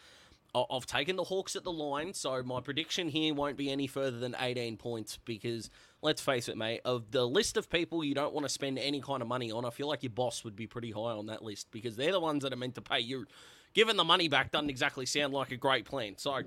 I've 0.56 0.86
taken 0.86 1.16
the 1.16 1.24
Hawks 1.24 1.56
at 1.56 1.64
the 1.64 1.72
line, 1.72 2.14
so 2.14 2.42
my 2.44 2.62
prediction 2.62 3.10
here 3.10 3.34
won't 3.34 3.58
be 3.58 3.72
any 3.72 3.86
further 3.86 4.18
than 4.18 4.36
18 4.40 4.78
points 4.78 5.20
because, 5.26 5.70
let's 6.02 6.22
face 6.22 6.48
it, 6.48 6.58
mate, 6.58 6.82
of 6.86 7.12
the 7.12 7.26
list 7.26 7.58
of 7.58 7.70
people 7.70 8.04
you 8.04 8.16
don't 8.16 8.34
want 8.34 8.46
to 8.46 8.50
spend 8.50 8.80
any 8.80 9.02
kind 9.02 9.22
of 9.22 9.28
money 9.28 9.52
on, 9.52 9.66
I 9.66 9.70
feel 9.70 9.88
like 9.88 10.04
your 10.04 10.12
boss 10.12 10.44
would 10.44 10.56
be 10.56 10.66
pretty 10.66 10.92
high 10.92 11.12
on 11.12 11.28
that 11.28 11.44
list 11.44 11.68
because 11.72 11.96
they're 11.96 12.12
the 12.12 12.20
ones 12.20 12.44
that 12.44 12.54
are 12.54 12.58
meant 12.58 12.76
to 12.76 12.82
pay 12.82 13.00
you. 13.00 13.26
Giving 13.74 13.98
the 13.98 14.04
money 14.04 14.30
back 14.30 14.52
doesn't 14.52 14.70
exactly 14.70 15.06
sound 15.06 15.34
like 15.34 15.52
a 15.52 15.58
great 15.58 15.86
plan. 15.86 16.16
So, 16.18 16.42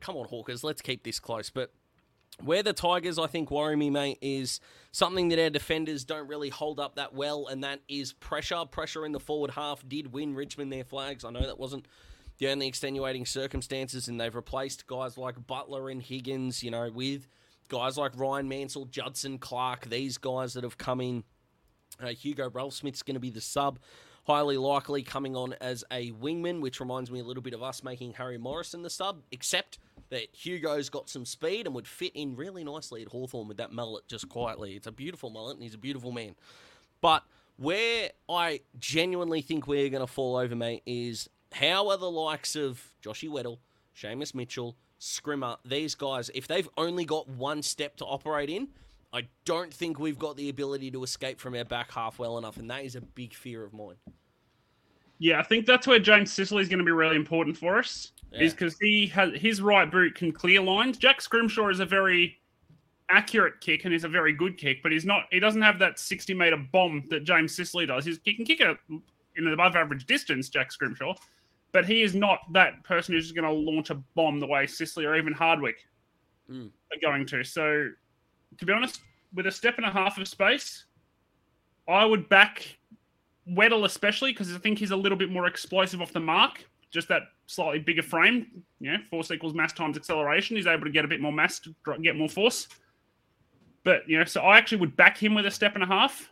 come 0.00 0.16
on, 0.16 0.26
Hawkers, 0.26 0.62
let's 0.62 0.82
keep 0.82 1.02
this 1.02 1.20
close. 1.20 1.48
But 1.48 1.72
where 2.42 2.62
the 2.62 2.72
Tigers, 2.72 3.18
I 3.18 3.26
think, 3.26 3.50
worry 3.50 3.76
me, 3.76 3.90
mate, 3.90 4.18
is 4.20 4.60
something 4.92 5.28
that 5.28 5.38
our 5.38 5.50
defenders 5.50 6.04
don't 6.04 6.28
really 6.28 6.50
hold 6.50 6.78
up 6.78 6.96
that 6.96 7.14
well, 7.14 7.46
and 7.46 7.64
that 7.64 7.80
is 7.88 8.12
pressure. 8.12 8.64
Pressure 8.70 9.06
in 9.06 9.12
the 9.12 9.20
forward 9.20 9.52
half 9.52 9.86
did 9.88 10.12
win 10.12 10.34
Richmond 10.34 10.72
their 10.72 10.84
flags. 10.84 11.24
I 11.24 11.30
know 11.30 11.46
that 11.46 11.58
wasn't 11.58 11.86
the 12.38 12.48
only 12.48 12.66
extenuating 12.66 13.24
circumstances, 13.26 14.08
and 14.08 14.20
they've 14.20 14.34
replaced 14.34 14.86
guys 14.86 15.16
like 15.16 15.46
Butler 15.46 15.88
and 15.88 16.02
Higgins, 16.02 16.62
you 16.62 16.70
know, 16.70 16.90
with 16.90 17.26
guys 17.68 17.96
like 17.96 18.12
Rhyan 18.12 18.46
Mansell, 18.46 18.84
Judson 18.84 19.38
Clark, 19.38 19.88
these 19.88 20.18
guys 20.18 20.54
that 20.54 20.64
have 20.64 20.78
come 20.78 21.00
in. 21.00 21.24
Uh, 22.02 22.08
Hugo 22.08 22.50
Ralphsmith's 22.50 23.02
going 23.02 23.14
to 23.14 23.20
be 23.20 23.30
the 23.30 23.40
sub, 23.40 23.78
highly 24.26 24.58
likely 24.58 25.02
coming 25.02 25.34
on 25.34 25.54
as 25.62 25.82
a 25.90 26.12
wingman, 26.12 26.60
which 26.60 26.80
reminds 26.80 27.10
me 27.10 27.20
a 27.20 27.24
little 27.24 27.42
bit 27.42 27.54
of 27.54 27.62
us 27.62 27.82
making 27.82 28.14
Harry 28.14 28.36
Morrison 28.36 28.82
the 28.82 28.90
sub, 28.90 29.22
except 29.30 29.78
that 30.10 30.28
Hugo's 30.32 30.88
got 30.88 31.08
some 31.08 31.24
speed 31.24 31.66
and 31.66 31.74
would 31.74 31.86
fit 31.86 32.12
in 32.14 32.36
really 32.36 32.64
nicely 32.64 33.02
at 33.02 33.08
Hawthorn 33.08 33.48
with 33.48 33.56
that 33.56 33.72
mullet 33.72 34.06
just 34.06 34.28
quietly. 34.28 34.74
It's 34.74 34.86
a 34.86 34.92
beautiful 34.92 35.30
mullet 35.30 35.54
and 35.54 35.62
he's 35.62 35.74
a 35.74 35.78
beautiful 35.78 36.12
man. 36.12 36.34
But 37.00 37.24
where 37.56 38.10
I 38.28 38.60
genuinely 38.78 39.42
think 39.42 39.66
we're 39.66 39.88
going 39.88 40.06
to 40.06 40.12
fall 40.12 40.36
over, 40.36 40.54
mate, 40.54 40.82
is 40.86 41.28
how 41.52 41.90
are 41.90 41.96
the 41.98 42.10
likes 42.10 42.56
of 42.56 42.92
Joshy 43.02 43.28
Weddle, 43.28 43.58
Seamus 43.96 44.34
Mitchell, 44.34 44.76
Scrimmer, 44.98 45.56
these 45.64 45.94
guys, 45.94 46.30
if 46.34 46.46
they've 46.46 46.68
only 46.76 47.04
got 47.04 47.28
one 47.28 47.62
step 47.62 47.96
to 47.96 48.04
operate 48.04 48.50
in, 48.50 48.68
I 49.12 49.28
don't 49.44 49.72
think 49.72 49.98
we've 49.98 50.18
got 50.18 50.36
the 50.36 50.48
ability 50.48 50.90
to 50.90 51.02
escape 51.02 51.40
from 51.40 51.54
our 51.54 51.64
back 51.64 51.90
half 51.90 52.18
well 52.18 52.38
enough, 52.38 52.56
and 52.56 52.70
that 52.70 52.84
is 52.84 52.96
a 52.96 53.00
big 53.00 53.34
fear 53.34 53.64
of 53.64 53.72
mine. 53.72 53.96
Yeah, 55.18 55.38
I 55.38 55.42
think 55.42 55.64
that's 55.64 55.86
where 55.86 55.98
James 55.98 56.32
Sicily 56.32 56.62
is 56.62 56.68
going 56.68 56.78
to 56.78 56.84
be 56.84 56.92
really 56.92 57.16
important 57.16 57.56
for 57.56 57.78
us, 57.78 58.12
yeah. 58.30 58.42
is 58.42 58.52
because 58.52 58.76
he 58.80 59.06
has 59.08 59.30
his 59.34 59.60
right 59.60 59.90
boot 59.90 60.14
can 60.14 60.32
clear 60.32 60.60
lines. 60.60 60.98
Jack 60.98 61.20
Scrimshaw 61.20 61.68
is 61.68 61.80
a 61.80 61.86
very 61.86 62.38
accurate 63.08 63.60
kick 63.60 63.84
and 63.84 63.94
is 63.94 64.04
a 64.04 64.08
very 64.08 64.32
good 64.32 64.58
kick, 64.58 64.82
but 64.82 64.92
he's 64.92 65.04
not. 65.04 65.24
He 65.30 65.40
doesn't 65.40 65.62
have 65.62 65.78
that 65.78 65.98
sixty 65.98 66.34
meter 66.34 66.56
bomb 66.72 67.04
that 67.10 67.24
James 67.24 67.54
Sicily 67.54 67.86
does. 67.86 68.04
He's, 68.04 68.18
he 68.24 68.34
can 68.34 68.44
kick 68.44 68.60
it 68.60 68.76
in 68.88 69.46
an 69.46 69.52
above 69.52 69.76
average 69.76 70.06
distance, 70.06 70.48
Jack 70.48 70.72
Scrimshaw, 70.72 71.14
but 71.72 71.84
he 71.84 72.02
is 72.02 72.14
not 72.14 72.40
that 72.52 72.82
person 72.84 73.14
who's 73.14 73.32
going 73.32 73.44
to 73.44 73.52
launch 73.52 73.90
a 73.90 73.94
bomb 74.14 74.40
the 74.40 74.46
way 74.46 74.66
Sicily 74.66 75.04
or 75.04 75.14
even 75.14 75.32
Hardwick 75.32 75.76
mm. 76.50 76.70
are 76.92 77.00
going 77.02 77.26
to. 77.26 77.44
So, 77.44 77.90
to 78.58 78.66
be 78.66 78.72
honest, 78.72 79.00
with 79.34 79.46
a 79.46 79.52
step 79.52 79.76
and 79.76 79.86
a 79.86 79.90
half 79.90 80.18
of 80.18 80.26
space, 80.26 80.86
I 81.88 82.04
would 82.04 82.28
back 82.28 82.78
Weddle 83.48 83.84
especially 83.84 84.32
because 84.32 84.52
I 84.54 84.58
think 84.58 84.78
he's 84.78 84.90
a 84.90 84.96
little 84.96 85.18
bit 85.18 85.30
more 85.30 85.46
explosive 85.46 86.02
off 86.02 86.12
the 86.12 86.20
mark. 86.20 86.64
Just 86.90 87.08
that 87.08 87.22
slightly 87.46 87.78
bigger 87.78 88.02
frame, 88.02 88.62
you 88.80 88.92
know, 88.92 88.98
force 89.10 89.30
equals 89.30 89.54
mass 89.54 89.72
times 89.72 89.96
acceleration. 89.96 90.56
He's 90.56 90.66
able 90.66 90.84
to 90.84 90.90
get 90.90 91.04
a 91.04 91.08
bit 91.08 91.20
more 91.20 91.32
mass 91.32 91.60
to 91.60 91.74
get 92.02 92.16
more 92.16 92.28
force. 92.28 92.68
But 93.84 94.08
you 94.08 94.18
know, 94.18 94.24
so 94.24 94.40
I 94.40 94.58
actually 94.58 94.78
would 94.78 94.96
back 94.96 95.16
him 95.16 95.34
with 95.34 95.46
a 95.46 95.50
step 95.50 95.74
and 95.74 95.82
a 95.82 95.86
half 95.86 96.30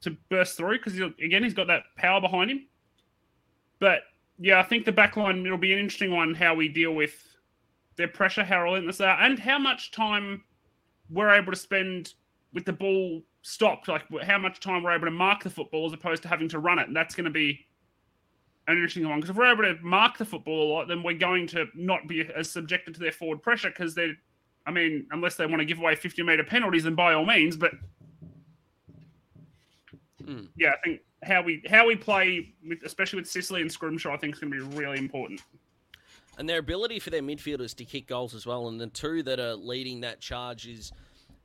to 0.00 0.16
burst 0.30 0.56
through 0.56 0.78
because 0.78 0.98
again 1.22 1.42
he's 1.42 1.54
got 1.54 1.66
that 1.66 1.82
power 1.96 2.20
behind 2.20 2.50
him. 2.50 2.66
But 3.78 4.00
yeah, 4.38 4.58
I 4.58 4.62
think 4.62 4.84
the 4.84 4.92
back 4.92 5.16
line 5.16 5.44
it'll 5.44 5.58
be 5.58 5.72
an 5.72 5.78
interesting 5.78 6.14
one 6.14 6.34
how 6.34 6.54
we 6.54 6.68
deal 6.68 6.92
with 6.92 7.14
their 7.96 8.08
pressure, 8.08 8.44
how 8.44 8.62
relentless 8.62 8.98
they 8.98 9.04
are, 9.04 9.20
and 9.20 9.38
how 9.38 9.58
much 9.58 9.90
time 9.90 10.42
we're 11.10 11.30
able 11.30 11.52
to 11.52 11.58
spend 11.58 12.14
with 12.52 12.64
the 12.64 12.72
ball 12.72 13.22
stopped, 13.42 13.88
like 13.88 14.02
how 14.22 14.38
much 14.38 14.60
time 14.60 14.82
we're 14.82 14.94
able 14.94 15.06
to 15.06 15.10
mark 15.10 15.42
the 15.42 15.50
football 15.50 15.86
as 15.86 15.92
opposed 15.92 16.22
to 16.22 16.28
having 16.28 16.48
to 16.48 16.58
run 16.58 16.78
it. 16.78 16.86
And 16.86 16.96
that's 16.96 17.14
going 17.14 17.24
to 17.24 17.30
be 17.30 17.66
an 18.68 18.74
interesting 18.76 19.08
one 19.08 19.18
because 19.18 19.30
if 19.30 19.36
we're 19.36 19.50
able 19.52 19.64
to 19.64 19.76
mark 19.82 20.18
the 20.18 20.24
football 20.24 20.62
a 20.62 20.68
lot, 20.72 20.88
then 20.88 21.02
we're 21.02 21.18
going 21.18 21.46
to 21.48 21.66
not 21.74 22.06
be 22.06 22.28
as 22.36 22.50
subjected 22.50 22.94
to 22.94 23.00
their 23.00 23.10
forward 23.12 23.42
pressure 23.42 23.70
because 23.70 23.94
they're, 23.94 24.14
I 24.66 24.70
mean, 24.70 25.06
unless 25.10 25.36
they 25.36 25.46
want 25.46 25.58
to 25.60 25.64
give 25.64 25.78
away 25.78 25.94
50 25.96 26.22
meter 26.22 26.44
penalties, 26.44 26.84
then 26.84 26.94
by 26.94 27.14
all 27.14 27.24
means. 27.26 27.56
But 27.56 27.72
Hmm. 30.24 30.44
yeah, 30.56 30.72
I 30.72 30.76
think 30.84 31.00
how 31.22 31.42
we 31.42 31.62
how 31.68 31.86
we 31.86 31.96
play, 31.96 32.54
with, 32.66 32.78
especially 32.84 33.20
with 33.20 33.28
Sicily 33.30 33.62
and 33.62 33.70
Scrimshaw, 33.72 34.12
I 34.12 34.16
think 34.16 34.34
is 34.34 34.40
going 34.40 34.52
to 34.52 34.58
be 34.68 34.76
really 34.76 34.98
important. 34.98 35.42
and 36.36 36.48
their 36.48 36.58
ability 36.58 37.00
for 37.00 37.10
their 37.10 37.22
midfielders 37.22 37.74
to 37.76 37.84
kick 37.84 38.06
goals 38.06 38.32
as 38.34 38.46
well. 38.46 38.68
And 38.68 38.80
the 38.80 38.86
two 38.88 39.22
that 39.24 39.40
are 39.40 39.54
leading 39.54 40.00
that 40.02 40.20
charge 40.20 40.68
is 40.68 40.92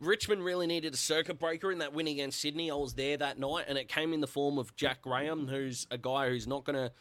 Richmond 0.05 0.43
really 0.43 0.67
needed 0.67 0.93
a 0.93 0.98
circuit 0.98 1.39
breaker 1.39 1.72
in 1.72 1.79
that 1.79 1.93
win 1.93 2.07
against 2.07 2.39
Sydney. 2.39 2.69
I 2.72 2.75
was 2.75 2.93
there 2.93 3.17
that 3.17 3.39
night, 3.39 3.65
and 3.67 3.77
it 3.77 3.88
came 3.88 4.13
in 4.13 4.22
the 4.22 4.27
form 4.27 4.57
of 4.57 4.75
Jack 4.75 5.01
Graham, 5.01 5.48
who's 5.48 5.88
a 5.91 5.98
guy 5.98 6.29
who's 6.29 6.48
not 6.48 6.63
going 6.63 6.75
to 6.75 6.91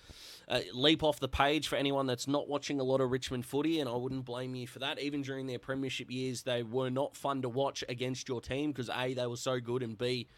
uh, 0.48 0.60
leap 0.74 1.02
off 1.02 1.20
the 1.20 1.28
page 1.28 1.68
for 1.68 1.76
anyone 1.76 2.06
that's 2.06 2.26
not 2.26 2.48
watching 2.48 2.80
a 2.80 2.82
lot 2.82 3.00
of 3.00 3.10
Richmond 3.10 3.46
footy, 3.46 3.80
and 3.80 3.88
I 3.88 3.96
wouldn't 3.96 4.24
blame 4.24 4.54
you 4.54 4.66
for 4.66 4.78
that. 4.80 5.00
Even 5.00 5.22
during 5.22 5.46
their 5.46 5.58
premiership 5.58 6.10
years, 6.10 6.42
they 6.42 6.62
were 6.62 6.90
not 6.90 7.16
fun 7.16 7.42
to 7.42 7.48
watch 7.48 7.84
against 7.88 8.28
your 8.28 8.40
team 8.40 8.72
because 8.72 8.90
A, 8.90 9.14
they 9.14 9.26
were 9.26 9.36
so 9.36 9.60
good, 9.60 9.82
and 9.82 9.96
B, 9.96 10.28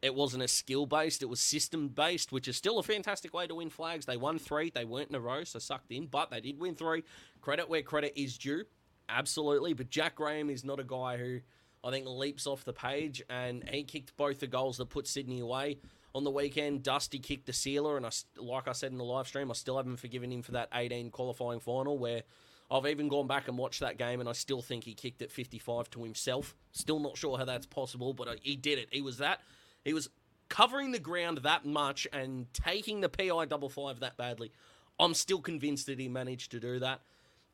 it 0.00 0.14
wasn't 0.14 0.42
a 0.44 0.48
skill 0.48 0.86
based, 0.86 1.22
it 1.22 1.28
was 1.28 1.40
system 1.40 1.88
based, 1.88 2.30
which 2.30 2.46
is 2.46 2.56
still 2.56 2.78
a 2.78 2.82
fantastic 2.82 3.34
way 3.34 3.46
to 3.46 3.56
win 3.56 3.70
flags. 3.70 4.06
They 4.06 4.16
won 4.16 4.38
three, 4.38 4.70
they 4.70 4.84
weren't 4.84 5.08
in 5.10 5.16
a 5.16 5.20
row, 5.20 5.44
so 5.44 5.58
sucked 5.58 5.90
in, 5.90 6.06
but 6.06 6.30
they 6.30 6.40
did 6.40 6.60
win 6.60 6.74
three. 6.74 7.02
Credit 7.40 7.68
where 7.68 7.82
credit 7.82 8.12
is 8.14 8.38
due, 8.38 8.64
absolutely. 9.08 9.72
But 9.72 9.90
Jack 9.90 10.14
Graham 10.14 10.50
is 10.50 10.64
not 10.64 10.78
a 10.78 10.84
guy 10.84 11.16
who 11.16 11.40
I 11.84 11.90
think 11.90 12.06
leaps 12.06 12.46
off 12.46 12.64
the 12.64 12.72
page, 12.72 13.22
and 13.28 13.68
he 13.68 13.84
kicked 13.84 14.16
both 14.16 14.40
the 14.40 14.46
goals 14.46 14.78
that 14.78 14.90
put 14.90 15.06
Sydney 15.06 15.40
away. 15.40 15.78
On 16.14 16.24
the 16.24 16.30
weekend, 16.30 16.82
Dusty 16.82 17.18
kicked 17.18 17.46
the 17.46 17.52
sealer, 17.52 17.96
and 17.96 18.06
I, 18.06 18.10
like 18.36 18.66
I 18.66 18.72
said 18.72 18.92
in 18.92 18.98
the 18.98 19.04
live 19.04 19.28
stream, 19.28 19.50
I 19.50 19.54
still 19.54 19.76
haven't 19.76 19.98
forgiven 19.98 20.32
him 20.32 20.42
for 20.42 20.52
that 20.52 20.68
18 20.72 21.10
qualifying 21.10 21.60
final 21.60 21.98
where 21.98 22.22
I've 22.70 22.86
even 22.86 23.08
gone 23.08 23.26
back 23.26 23.48
and 23.48 23.56
watched 23.56 23.80
that 23.80 23.98
game, 23.98 24.20
and 24.20 24.28
I 24.28 24.32
still 24.32 24.60
think 24.60 24.84
he 24.84 24.94
kicked 24.94 25.22
it 25.22 25.30
55 25.30 25.90
to 25.90 26.04
himself. 26.04 26.54
Still 26.72 26.98
not 26.98 27.16
sure 27.16 27.38
how 27.38 27.44
that's 27.44 27.66
possible, 27.66 28.12
but 28.12 28.28
uh, 28.28 28.34
he 28.42 28.56
did 28.56 28.78
it. 28.78 28.88
He 28.90 29.00
was 29.00 29.18
that. 29.18 29.40
He 29.84 29.94
was 29.94 30.10
covering 30.48 30.92
the 30.92 30.98
ground 30.98 31.38
that 31.38 31.64
much 31.64 32.06
and 32.12 32.52
taking 32.52 33.00
the 33.00 33.08
PI 33.08 33.46
double 33.46 33.68
five 33.68 34.00
that 34.00 34.16
badly. 34.16 34.52
I'm 34.98 35.14
still 35.14 35.40
convinced 35.40 35.86
that 35.86 35.98
he 35.98 36.08
managed 36.08 36.50
to 36.50 36.60
do 36.60 36.78
that. 36.80 37.00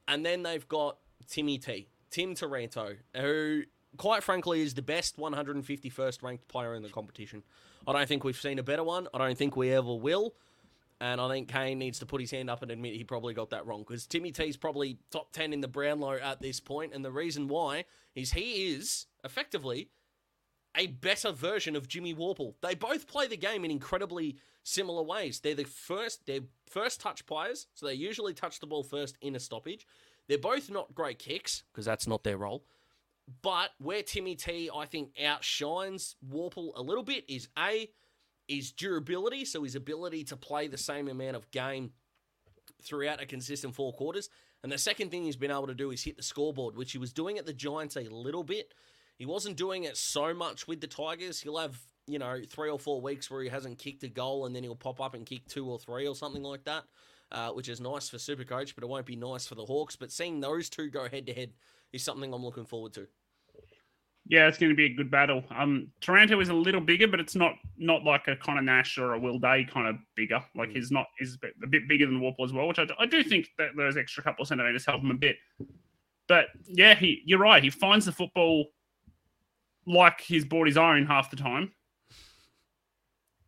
And 0.08 0.24
then 0.24 0.42
they've 0.42 0.66
got 0.66 0.98
Timmy 1.28 1.58
T, 1.58 1.88
Tim 2.10 2.34
Taranto, 2.34 2.96
who, 3.14 3.64
quite 3.96 4.22
frankly, 4.22 4.62
is 4.62 4.74
the 4.74 4.82
best 4.82 5.16
151st 5.16 6.22
ranked 6.22 6.48
player 6.48 6.74
in 6.74 6.82
the 6.82 6.88
competition. 6.88 7.42
I 7.86 7.92
don't 7.92 8.08
think 8.08 8.24
we've 8.24 8.40
seen 8.40 8.58
a 8.58 8.62
better 8.62 8.84
one. 8.84 9.08
I 9.12 9.18
don't 9.18 9.36
think 9.36 9.56
we 9.56 9.70
ever 9.70 9.94
will. 9.94 10.34
And 11.00 11.20
I 11.20 11.28
think 11.28 11.48
Kane 11.48 11.78
needs 11.78 11.98
to 11.98 12.06
put 12.06 12.20
his 12.20 12.30
hand 12.30 12.48
up 12.48 12.62
and 12.62 12.70
admit 12.70 12.94
he 12.94 13.04
probably 13.04 13.34
got 13.34 13.50
that 13.50 13.66
wrong 13.66 13.80
because 13.80 14.06
Timmy 14.06 14.32
T's 14.32 14.56
probably 14.56 14.98
top 15.10 15.32
10 15.32 15.52
in 15.52 15.60
the 15.60 15.68
Brownlow 15.68 16.18
at 16.22 16.40
this 16.40 16.60
point, 16.60 16.92
And 16.94 17.04
the 17.04 17.10
reason 17.10 17.48
why 17.48 17.84
is 18.14 18.32
he 18.32 18.72
is 18.72 19.06
effectively 19.24 19.88
a 20.76 20.86
better 20.86 21.32
version 21.32 21.76
of 21.76 21.88
Jimmy 21.88 22.14
Worpel. 22.14 22.54
They 22.62 22.74
both 22.74 23.06
play 23.06 23.26
the 23.26 23.36
game 23.36 23.64
in 23.64 23.70
incredibly 23.70 24.36
similar 24.62 25.02
ways. 25.02 25.40
They're 25.40 25.54
the 25.54 25.64
first, 25.64 26.26
they're 26.26 26.40
first 26.68 27.00
touch 27.00 27.26
players, 27.26 27.66
so 27.74 27.86
they 27.86 27.94
usually 27.94 28.34
touch 28.34 28.60
the 28.60 28.66
ball 28.66 28.82
first 28.82 29.16
in 29.20 29.36
a 29.36 29.40
stoppage. 29.40 29.86
They're 30.28 30.38
both 30.38 30.70
not 30.70 30.94
great 30.94 31.18
kicks 31.18 31.64
because 31.72 31.84
that's 31.84 32.06
not 32.06 32.24
their 32.24 32.38
role. 32.38 32.64
But 33.42 33.70
where 33.78 34.02
Timmy 34.02 34.34
T, 34.34 34.70
I 34.74 34.86
think, 34.86 35.10
outshines 35.22 36.16
Worpel 36.30 36.72
a 36.76 36.82
little 36.82 37.02
bit 37.02 37.24
is 37.28 37.48
A, 37.58 37.90
is 38.48 38.72
durability, 38.72 39.44
so 39.44 39.62
his 39.62 39.74
ability 39.74 40.24
to 40.24 40.36
play 40.36 40.68
the 40.68 40.76
same 40.76 41.08
amount 41.08 41.36
of 41.36 41.50
game 41.50 41.92
throughout 42.82 43.22
a 43.22 43.26
consistent 43.26 43.74
four 43.74 43.92
quarters. 43.94 44.28
And 44.62 44.70
the 44.70 44.78
second 44.78 45.10
thing 45.10 45.24
he's 45.24 45.36
been 45.36 45.50
able 45.50 45.66
to 45.66 45.74
do 45.74 45.90
is 45.90 46.02
hit 46.02 46.16
the 46.16 46.22
scoreboard, 46.22 46.76
which 46.76 46.92
he 46.92 46.98
was 46.98 47.12
doing 47.12 47.38
at 47.38 47.46
the 47.46 47.52
Giants 47.52 47.96
a 47.96 48.02
little 48.02 48.44
bit. 48.44 48.74
He 49.16 49.26
wasn't 49.26 49.56
doing 49.56 49.84
it 49.84 49.96
so 49.96 50.34
much 50.34 50.66
with 50.66 50.80
the 50.80 50.86
Tigers. 50.86 51.40
He'll 51.40 51.58
have, 51.58 51.78
you 52.06 52.18
know, 52.18 52.40
three 52.48 52.70
or 52.70 52.78
four 52.78 53.00
weeks 53.00 53.30
where 53.30 53.42
he 53.42 53.48
hasn't 53.48 53.78
kicked 53.78 54.02
a 54.04 54.08
goal 54.08 54.44
and 54.44 54.54
then 54.54 54.62
he'll 54.62 54.74
pop 54.74 55.00
up 55.00 55.14
and 55.14 55.24
kick 55.24 55.46
two 55.48 55.66
or 55.66 55.78
three 55.78 56.06
or 56.06 56.14
something 56.14 56.42
like 56.42 56.64
that, 56.64 56.84
uh, 57.32 57.50
which 57.50 57.68
is 57.68 57.80
nice 57.80 58.08
for 58.08 58.16
Supercoach, 58.16 58.74
but 58.74 58.84
it 58.84 58.88
won't 58.88 59.06
be 59.06 59.16
nice 59.16 59.46
for 59.46 59.54
the 59.54 59.64
Hawks. 59.64 59.96
But 59.96 60.12
seeing 60.12 60.40
those 60.40 60.68
two 60.68 60.90
go 60.90 61.08
head 61.08 61.26
to 61.26 61.34
head 61.34 61.52
is 61.92 62.02
something 62.02 62.32
I'm 62.32 62.44
looking 62.44 62.66
forward 62.66 62.92
to. 62.94 63.06
Yeah, 64.26 64.48
it's 64.48 64.56
going 64.56 64.70
to 64.70 64.76
be 64.76 64.86
a 64.86 64.94
good 64.94 65.10
battle. 65.10 65.44
Um, 65.54 65.88
Taranto 66.00 66.40
is 66.40 66.48
a 66.48 66.54
little 66.54 66.80
bigger, 66.80 67.06
but 67.06 67.20
it's 67.20 67.34
not 67.34 67.52
not 67.76 68.04
like 68.04 68.26
a 68.26 68.36
Connor 68.36 68.62
Nash 68.62 68.96
or 68.96 69.12
a 69.12 69.18
Will 69.18 69.38
Day 69.38 69.66
kind 69.70 69.86
of 69.86 69.96
bigger. 70.16 70.42
Like 70.56 70.70
Mm. 70.70 70.76
he's 70.76 70.90
not 70.90 71.06
is 71.20 71.34
a 71.34 71.38
bit, 71.38 71.52
a 71.62 71.66
bit 71.66 71.86
bigger 71.88 72.06
than 72.06 72.20
Worpel 72.20 72.44
as 72.46 72.52
well, 72.52 72.66
which 72.66 72.78
I, 72.78 72.86
I 72.98 73.04
do 73.04 73.22
think 73.22 73.50
that 73.58 73.70
those 73.76 73.98
extra 73.98 74.22
couple 74.22 74.42
of 74.42 74.48
centimeters 74.48 74.86
help 74.86 75.02
him 75.02 75.10
a 75.10 75.14
bit. 75.14 75.36
But 76.26 76.46
yeah, 76.66 76.94
he 76.94 77.20
you're 77.26 77.38
right. 77.38 77.62
He 77.62 77.68
finds 77.68 78.06
the 78.06 78.12
football 78.12 78.68
like 79.86 80.22
he's 80.22 80.46
bought 80.46 80.66
his 80.66 80.78
own 80.78 81.04
half 81.04 81.30
the 81.30 81.36
time. 81.36 81.72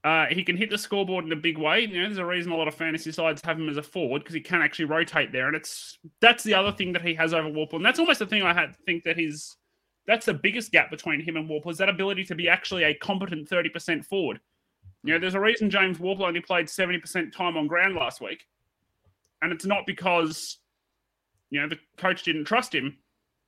Uh, 0.06 0.26
he 0.26 0.44
can 0.44 0.56
hit 0.56 0.70
the 0.70 0.78
scoreboard 0.78 1.24
in 1.24 1.32
a 1.32 1.36
big 1.36 1.58
way. 1.58 1.80
You 1.80 2.00
know, 2.00 2.06
there's 2.06 2.18
a 2.18 2.24
reason 2.24 2.52
a 2.52 2.56
lot 2.56 2.68
of 2.68 2.76
fantasy 2.76 3.10
sides 3.10 3.42
have 3.44 3.58
him 3.58 3.68
as 3.68 3.76
a 3.76 3.82
forward 3.82 4.20
because 4.20 4.36
he 4.36 4.40
can 4.40 4.62
actually 4.62 4.84
rotate 4.84 5.32
there, 5.32 5.48
and 5.48 5.56
it's 5.56 5.98
that's 6.20 6.44
the 6.44 6.54
other 6.54 6.70
thing 6.70 6.92
that 6.92 7.02
he 7.02 7.12
has 7.14 7.34
over 7.34 7.48
Worpel, 7.48 7.74
and 7.74 7.84
that's 7.84 7.98
almost 7.98 8.20
the 8.20 8.26
thing 8.26 8.44
I 8.44 8.54
had 8.54 8.74
to 8.74 8.78
think 8.86 9.02
that 9.02 9.18
he's 9.18 9.56
that's 10.06 10.24
the 10.24 10.34
biggest 10.34 10.70
gap 10.70 10.92
between 10.92 11.20
him 11.20 11.36
and 11.36 11.50
Worpel 11.50 11.72
is 11.72 11.78
that 11.78 11.88
ability 11.88 12.22
to 12.26 12.36
be 12.36 12.48
actually 12.48 12.84
a 12.84 12.94
competent 12.94 13.50
30% 13.50 14.04
forward. 14.04 14.38
You 15.02 15.14
know, 15.14 15.18
there's 15.18 15.34
a 15.34 15.40
reason 15.40 15.70
James 15.70 15.98
Worpel 15.98 16.28
only 16.28 16.40
played 16.40 16.66
70% 16.66 17.32
time 17.32 17.56
on 17.56 17.66
ground 17.66 17.96
last 17.96 18.20
week. 18.20 18.44
And 19.42 19.52
it's 19.52 19.66
not 19.66 19.84
because, 19.84 20.58
you 21.50 21.60
know, 21.60 21.68
the 21.68 21.78
coach 21.96 22.22
didn't 22.22 22.44
trust 22.44 22.72
him. 22.72 22.96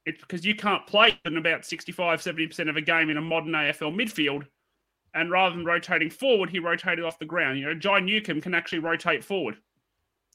It's 0.05 0.21
because 0.21 0.45
you 0.45 0.57
can't 0.57 0.87
play 0.87 1.19
in 1.25 1.37
about 1.37 1.65
65, 1.65 2.21
70% 2.21 2.69
of 2.69 2.77
a 2.77 2.81
game 2.81 3.09
in 3.11 3.17
a 3.17 3.23
modern 3.23 3.53
AFL 3.53 3.95
midfield. 3.95 4.47
And 5.19 5.33
rather 5.33 5.57
than 5.57 5.65
rotating 5.65 6.11
forward, 6.11 6.49
he 6.49 6.61
rotated 6.61 7.05
off 7.05 7.19
the 7.19 7.25
ground. 7.25 7.59
You 7.59 7.67
know, 7.67 7.75
John 7.75 8.07
Newcombe 8.07 8.41
can 8.41 8.55
actually 8.55 8.79
rotate 8.79 9.25
forward 9.25 9.57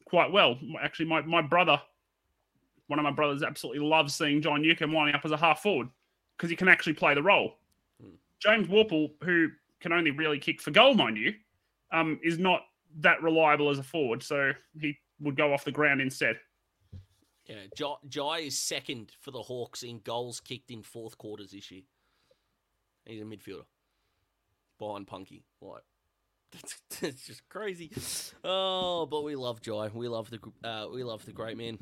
quite 0.03 0.29
well. 0.29 0.57
Actually, 0.81 1.05
my, 1.05 1.21
my 1.21 1.41
brother, 1.41 1.81
one 2.87 2.99
of 2.99 3.03
my 3.03 3.11
brothers, 3.11 3.43
absolutely 3.43 3.79
loves 3.79 4.13
seeing 4.13 4.41
John 4.41 4.61
Newcombe 4.61 4.91
lining 4.93 5.15
up 5.15 5.23
as 5.23 5.31
a 5.31 5.37
half 5.37 5.61
forward 5.61 5.87
because 6.35 6.49
he 6.49 6.57
can 6.57 6.67
actually 6.67 6.95
play 6.95 7.13
the 7.13 7.23
role. 7.23 7.53
Hmm. 8.01 8.15
James 8.41 8.67
Worpel, 8.67 9.11
who 9.23 9.47
can 9.79 9.93
only 9.93 10.11
really 10.11 10.37
kick 10.37 10.61
for 10.61 10.71
goal, 10.71 10.95
mind 10.95 11.15
you, 11.15 11.33
um, 11.93 12.19
is 12.21 12.37
not 12.37 12.63
that 12.99 13.23
reliable 13.23 13.69
as 13.69 13.79
a 13.79 13.83
forward, 13.83 14.21
so 14.21 14.51
he 14.81 14.97
would 15.21 15.37
go 15.37 15.53
off 15.53 15.63
the 15.63 15.71
ground 15.71 16.01
instead. 16.01 16.37
Yeah, 17.45 17.55
Jai, 17.77 17.93
Jai 18.09 18.37
is 18.39 18.59
second 18.59 19.13
for 19.21 19.31
the 19.31 19.43
Hawks 19.43 19.83
in 19.83 19.99
goals 19.99 20.41
kicked 20.41 20.71
in 20.71 20.83
fourth 20.83 21.17
quarters 21.17 21.51
this 21.51 21.71
year. 21.71 21.83
He's 23.05 23.21
a 23.21 23.25
midfielder 23.25 23.63
behind 24.79 25.07
Punky. 25.07 25.45
Like, 25.61 25.83
it's 27.01 27.25
just 27.25 27.47
crazy. 27.49 27.91
Oh, 28.43 29.05
but 29.05 29.23
we 29.23 29.35
love 29.35 29.61
Jai. 29.61 29.89
We 29.93 30.07
love 30.07 30.29
the 30.29 30.39
uh, 30.67 30.87
we 30.91 31.03
love 31.03 31.25
the 31.25 31.33
great 31.33 31.57
man. 31.57 31.77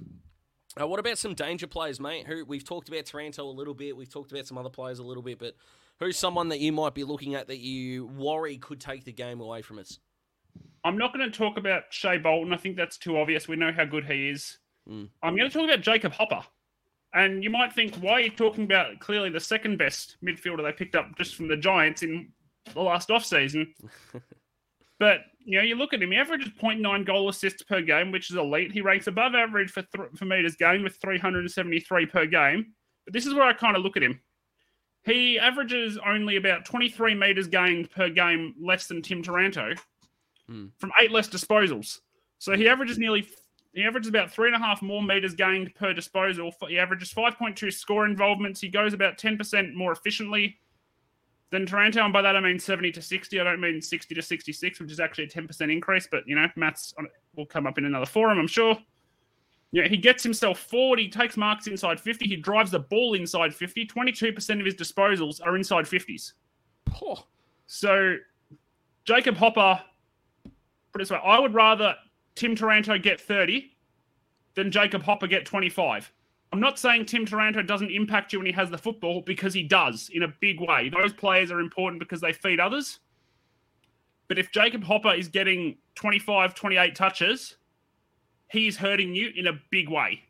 Uh, 0.79 0.87
what 0.87 0.99
about 0.99 1.17
some 1.17 1.33
danger 1.33 1.67
players, 1.67 1.99
mate? 1.99 2.25
Who 2.27 2.45
we've 2.45 2.63
talked 2.63 2.87
about 2.87 3.05
Taranto 3.05 3.43
a 3.43 3.51
little 3.51 3.73
bit. 3.73 3.97
We've 3.97 4.11
talked 4.11 4.31
about 4.31 4.47
some 4.47 4.57
other 4.57 4.69
players 4.69 4.99
a 4.99 5.03
little 5.03 5.23
bit, 5.23 5.37
but 5.37 5.55
who's 5.99 6.17
someone 6.17 6.49
that 6.49 6.59
you 6.59 6.71
might 6.71 6.95
be 6.95 7.03
looking 7.03 7.35
at 7.35 7.47
that 7.47 7.59
you 7.59 8.07
worry 8.07 8.57
could 8.57 8.79
take 8.79 9.03
the 9.03 9.11
game 9.11 9.41
away 9.41 9.61
from 9.61 9.79
us? 9.79 9.99
I'm 10.83 10.97
not 10.97 11.13
going 11.13 11.29
to 11.29 11.37
talk 11.37 11.57
about 11.57 11.83
Shai 11.89 12.17
Bolton. 12.17 12.53
I 12.53 12.57
think 12.57 12.75
that's 12.75 12.97
too 12.97 13.17
obvious. 13.17 13.47
We 13.47 13.55
know 13.55 13.71
how 13.71 13.85
good 13.85 14.05
he 14.05 14.29
is. 14.29 14.57
Mm. 14.89 15.09
I'm 15.21 15.35
going 15.35 15.49
to 15.49 15.53
talk 15.55 15.69
about 15.69 15.81
Jacob 15.81 16.13
Hopper. 16.13 16.41
And 17.13 17.43
you 17.43 17.49
might 17.49 17.73
think, 17.73 17.95
why 17.97 18.13
are 18.13 18.21
you 18.21 18.31
talking 18.31 18.63
about 18.63 18.99
clearly 18.99 19.29
the 19.29 19.39
second 19.39 19.77
best 19.77 20.17
midfielder 20.23 20.63
they 20.63 20.71
picked 20.71 20.95
up 20.95 21.15
just 21.17 21.35
from 21.35 21.49
the 21.49 21.57
Giants 21.57 22.03
in 22.03 22.29
the 22.73 22.81
last 22.81 23.11
off 23.11 23.25
season. 23.25 23.73
but, 24.99 25.21
you 25.39 25.57
know, 25.57 25.63
you 25.63 25.75
look 25.75 25.93
at 25.93 26.01
him, 26.01 26.11
he 26.11 26.17
averages 26.17 26.49
0.9 26.61 27.05
goal 27.05 27.29
assists 27.29 27.63
per 27.63 27.81
game, 27.81 28.11
which 28.11 28.29
is 28.29 28.37
elite. 28.37 28.71
He 28.71 28.81
ranks 28.81 29.07
above 29.07 29.35
average 29.35 29.71
for, 29.71 29.81
th- 29.81 30.09
for 30.15 30.25
meters 30.25 30.55
gained 30.55 30.83
with 30.83 30.97
373 31.01 32.05
per 32.07 32.25
game. 32.25 32.73
But 33.05 33.13
this 33.13 33.25
is 33.25 33.33
where 33.33 33.43
I 33.43 33.53
kind 33.53 33.75
of 33.75 33.83
look 33.83 33.97
at 33.97 34.03
him. 34.03 34.19
He 35.03 35.39
averages 35.39 35.97
only 36.05 36.35
about 36.35 36.65
23 36.65 37.15
meters 37.15 37.47
gained 37.47 37.89
per 37.89 38.09
game 38.09 38.53
less 38.61 38.85
than 38.85 39.01
Tim 39.01 39.23
Taranto 39.23 39.73
hmm. 40.47 40.67
from 40.77 40.91
eight 41.01 41.11
less 41.11 41.27
disposals. 41.27 41.99
So 42.37 42.55
he 42.55 42.63
hmm. 42.63 42.69
averages 42.69 42.99
nearly 42.99 43.27
he 43.73 43.83
averages 43.83 44.09
about 44.09 44.31
three 44.31 44.47
and 44.47 44.55
a 44.55 44.59
half 44.59 44.81
more 44.81 45.01
meters 45.01 45.33
gained 45.33 45.73
per 45.75 45.93
disposal. 45.93 46.53
He 46.67 46.77
averages 46.77 47.13
5.2 47.13 47.71
score 47.71 48.05
involvements. 48.05 48.59
He 48.59 48.67
goes 48.67 48.93
about 48.93 49.17
10% 49.17 49.73
more 49.73 49.93
efficiently 49.93 50.57
than 51.51 51.65
Taranto. 51.65 52.03
And 52.03 52.11
by 52.13 52.21
that, 52.21 52.35
I 52.35 52.39
mean 52.39 52.57
70 52.57 52.91
to 52.93 53.01
60. 53.01 53.39
I 53.39 53.43
don't 53.43 53.61
mean 53.61 53.81
60 53.81 54.15
to 54.15 54.21
66, 54.21 54.79
which 54.79 54.91
is 54.91 54.99
actually 54.99 55.25
a 55.25 55.27
10% 55.27 55.71
increase. 55.71 56.07
But, 56.09 56.27
you 56.27 56.35
know, 56.35 56.47
maths 56.55 56.93
on- 56.97 57.07
will 57.35 57.45
come 57.45 57.67
up 57.67 57.77
in 57.77 57.85
another 57.85 58.05
forum, 58.05 58.39
I'm 58.39 58.47
sure. 58.47 58.77
Yeah, 59.73 59.87
he 59.87 59.95
gets 59.95 60.23
himself 60.23 60.59
forward. 60.59 60.99
He 60.99 61.07
takes 61.07 61.37
marks 61.37 61.67
inside 61.67 61.99
50. 61.99 62.27
He 62.27 62.35
drives 62.35 62.71
the 62.71 62.79
ball 62.79 63.13
inside 63.13 63.53
50. 63.55 63.85
22% 63.85 64.59
of 64.59 64.65
his 64.65 64.75
disposals 64.75 65.39
are 65.45 65.55
inside 65.55 65.85
50s. 65.85 66.33
Oh, 67.01 67.25
So 67.67 68.17
Jacob 69.05 69.37
Hopper, 69.37 69.81
put 70.91 71.01
it 71.01 71.03
this 71.03 71.11
way, 71.11 71.19
I 71.23 71.39
would 71.39 71.53
rather 71.53 71.95
Tim 72.35 72.55
Taranto 72.55 72.97
get 72.97 73.19
30 73.21 73.71
than 74.55 74.71
Jacob 74.71 75.03
Hopper 75.03 75.27
get 75.27 75.45
25. 75.45 76.11
I'm 76.53 76.59
not 76.59 76.77
saying 76.77 77.05
Tim 77.05 77.25
Taranto 77.25 77.61
doesn't 77.61 77.91
impact 77.91 78.33
you 78.33 78.39
when 78.39 78.45
he 78.45 78.51
has 78.51 78.69
the 78.69 78.77
football 78.77 79.21
because 79.21 79.53
he 79.53 79.63
does 79.63 80.09
in 80.13 80.23
a 80.23 80.27
big 80.27 80.59
way. 80.59 80.89
Those 80.89 81.13
players 81.13 81.49
are 81.49 81.59
important 81.59 81.99
because 81.99 82.19
they 82.19 82.33
feed 82.33 82.59
others. 82.59 82.99
But 84.27 84.37
if 84.37 84.51
Jacob 84.51 84.83
Hopper 84.83 85.13
is 85.13 85.27
getting 85.27 85.77
25, 85.95 86.53
28 86.53 86.95
touches, 86.95 87.55
he's 88.49 88.77
hurting 88.77 89.15
you 89.15 89.31
in 89.35 89.47
a 89.47 89.53
big 89.69 89.89
way. 89.89 90.23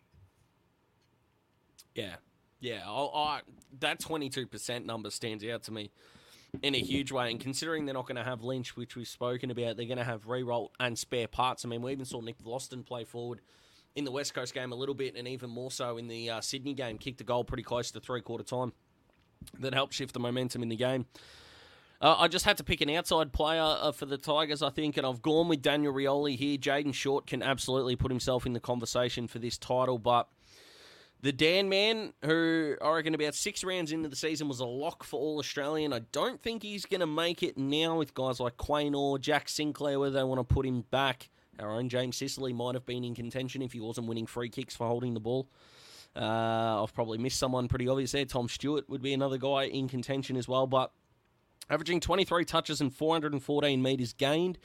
Yeah, 1.95 2.15
yeah. 2.59 2.81
I, 2.87 3.01
I, 3.13 3.41
that 3.79 3.99
twenty-two 3.99 4.47
percent 4.47 4.85
number 4.85 5.09
stands 5.09 5.43
out 5.43 5.63
to 5.63 5.73
me 5.73 5.91
in 6.63 6.75
a 6.75 6.79
huge 6.79 7.11
way. 7.11 7.29
And 7.31 7.39
considering 7.39 7.85
they're 7.85 7.93
not 7.93 8.07
going 8.07 8.15
to 8.15 8.23
have 8.23 8.43
Lynch, 8.43 8.75
which 8.77 8.95
we've 8.95 9.07
spoken 9.07 9.51
about, 9.51 9.75
they're 9.75 9.85
going 9.85 9.97
to 9.97 10.03
have 10.03 10.27
re-roll 10.27 10.71
and 10.79 10.97
spare 10.97 11.27
parts. 11.27 11.65
I 11.65 11.69
mean, 11.69 11.81
we 11.81 11.91
even 11.91 12.05
saw 12.05 12.21
Nick 12.21 12.41
Vlastuin 12.41 12.85
play 12.85 13.03
forward 13.03 13.41
in 13.95 14.05
the 14.05 14.11
West 14.11 14.33
Coast 14.33 14.53
game 14.53 14.71
a 14.71 14.75
little 14.75 14.95
bit, 14.95 15.15
and 15.15 15.27
even 15.27 15.49
more 15.49 15.71
so 15.71 15.97
in 15.97 16.07
the 16.07 16.29
uh, 16.29 16.41
Sydney 16.41 16.73
game. 16.73 16.97
Kicked 16.97 17.21
a 17.21 17.23
goal 17.23 17.43
pretty 17.43 17.63
close 17.63 17.91
to 17.91 17.99
three-quarter 17.99 18.43
time. 18.43 18.73
That 19.59 19.73
helped 19.73 19.93
shift 19.93 20.13
the 20.13 20.19
momentum 20.19 20.63
in 20.63 20.69
the 20.69 20.75
game. 20.75 21.05
Uh, 21.99 22.15
I 22.17 22.27
just 22.27 22.45
had 22.45 22.57
to 22.57 22.63
pick 22.63 22.81
an 22.81 22.89
outside 22.89 23.31
player 23.31 23.61
uh, 23.61 23.91
for 23.91 24.07
the 24.07 24.17
Tigers, 24.17 24.63
I 24.63 24.71
think, 24.71 24.97
and 24.97 25.05
I've 25.05 25.21
gone 25.21 25.47
with 25.47 25.61
Daniel 25.61 25.93
Rioli 25.93 26.35
here. 26.35 26.57
Jayden 26.57 26.93
Short 26.93 27.27
can 27.27 27.43
absolutely 27.43 27.95
put 27.95 28.11
himself 28.11 28.45
in 28.45 28.53
the 28.53 28.59
conversation 28.59 29.27
for 29.27 29.37
this 29.37 29.57
title, 29.57 29.99
but 29.99 30.27
the 31.21 31.31
Dan 31.31 31.69
man, 31.69 32.13
who 32.25 32.75
I 32.81 32.89
reckon 32.93 33.13
about 33.13 33.35
six 33.35 33.63
rounds 33.63 33.91
into 33.91 34.09
the 34.09 34.15
season 34.15 34.47
was 34.47 34.59
a 34.59 34.65
lock 34.65 35.03
for 35.03 35.19
All 35.19 35.37
Australian, 35.37 35.93
I 35.93 35.99
don't 36.11 36.41
think 36.41 36.63
he's 36.63 36.87
going 36.87 37.01
to 37.01 37.07
make 37.07 37.43
it 37.43 37.57
now 37.57 37.97
with 37.97 38.15
guys 38.15 38.39
like 38.39 38.57
Quaynor, 38.57 39.21
Jack 39.21 39.47
Sinclair, 39.47 39.99
whether 39.99 40.17
they 40.17 40.23
want 40.23 40.39
to 40.39 40.53
put 40.53 40.65
him 40.65 40.85
back. 40.89 41.29
Our 41.61 41.71
own 41.71 41.89
James 41.89 42.17
Sicily 42.17 42.53
might 42.53 42.75
have 42.75 42.85
been 42.85 43.03
in 43.03 43.15
contention 43.15 43.61
if 43.61 43.73
he 43.73 43.79
wasn't 43.79 44.07
winning 44.07 44.25
free 44.25 44.49
kicks 44.49 44.75
for 44.75 44.87
holding 44.87 45.13
the 45.13 45.19
ball. 45.19 45.47
Uh, 46.15 46.83
I've 46.83 46.93
probably 46.93 47.17
missed 47.17 47.39
someone 47.39 47.67
pretty 47.67 47.87
obvious 47.87 48.11
there. 48.11 48.25
Tom 48.25 48.49
Stewart 48.49 48.89
would 48.89 49.01
be 49.01 49.13
another 49.13 49.37
guy 49.37 49.65
in 49.65 49.87
contention 49.87 50.35
as 50.35 50.47
well, 50.47 50.67
but 50.67 50.91
averaging 51.69 51.99
23 52.01 52.43
touches 52.43 52.81
and 52.81 52.93
414 52.93 53.81
metres 53.81 54.13
gained 54.13 54.57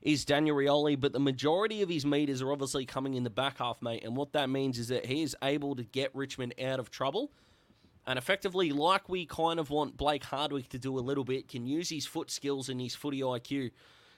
is 0.00 0.24
Daniel 0.24 0.56
Rioli, 0.56 1.00
but 1.00 1.12
the 1.12 1.20
majority 1.20 1.82
of 1.82 1.88
his 1.88 2.04
meters 2.04 2.42
are 2.42 2.52
obviously 2.52 2.84
coming 2.84 3.14
in 3.14 3.24
the 3.24 3.30
back 3.30 3.58
half, 3.58 3.80
mate. 3.80 4.04
And 4.04 4.16
what 4.16 4.32
that 4.32 4.50
means 4.50 4.78
is 4.78 4.88
that 4.88 5.06
he 5.06 5.22
is 5.22 5.34
able 5.42 5.74
to 5.76 5.82
get 5.82 6.14
Richmond 6.14 6.54
out 6.62 6.78
of 6.78 6.90
trouble. 6.90 7.32
And 8.06 8.18
effectively, 8.18 8.70
like 8.70 9.08
we 9.08 9.24
kind 9.24 9.58
of 9.58 9.70
want 9.70 9.96
Blake 9.96 10.24
Hardwick 10.24 10.68
to 10.70 10.78
do 10.78 10.98
a 10.98 11.00
little 11.00 11.24
bit, 11.24 11.48
can 11.48 11.66
use 11.66 11.88
his 11.88 12.04
foot 12.04 12.30
skills 12.30 12.68
and 12.68 12.80
his 12.80 12.94
footy 12.94 13.20
IQ 13.20 13.70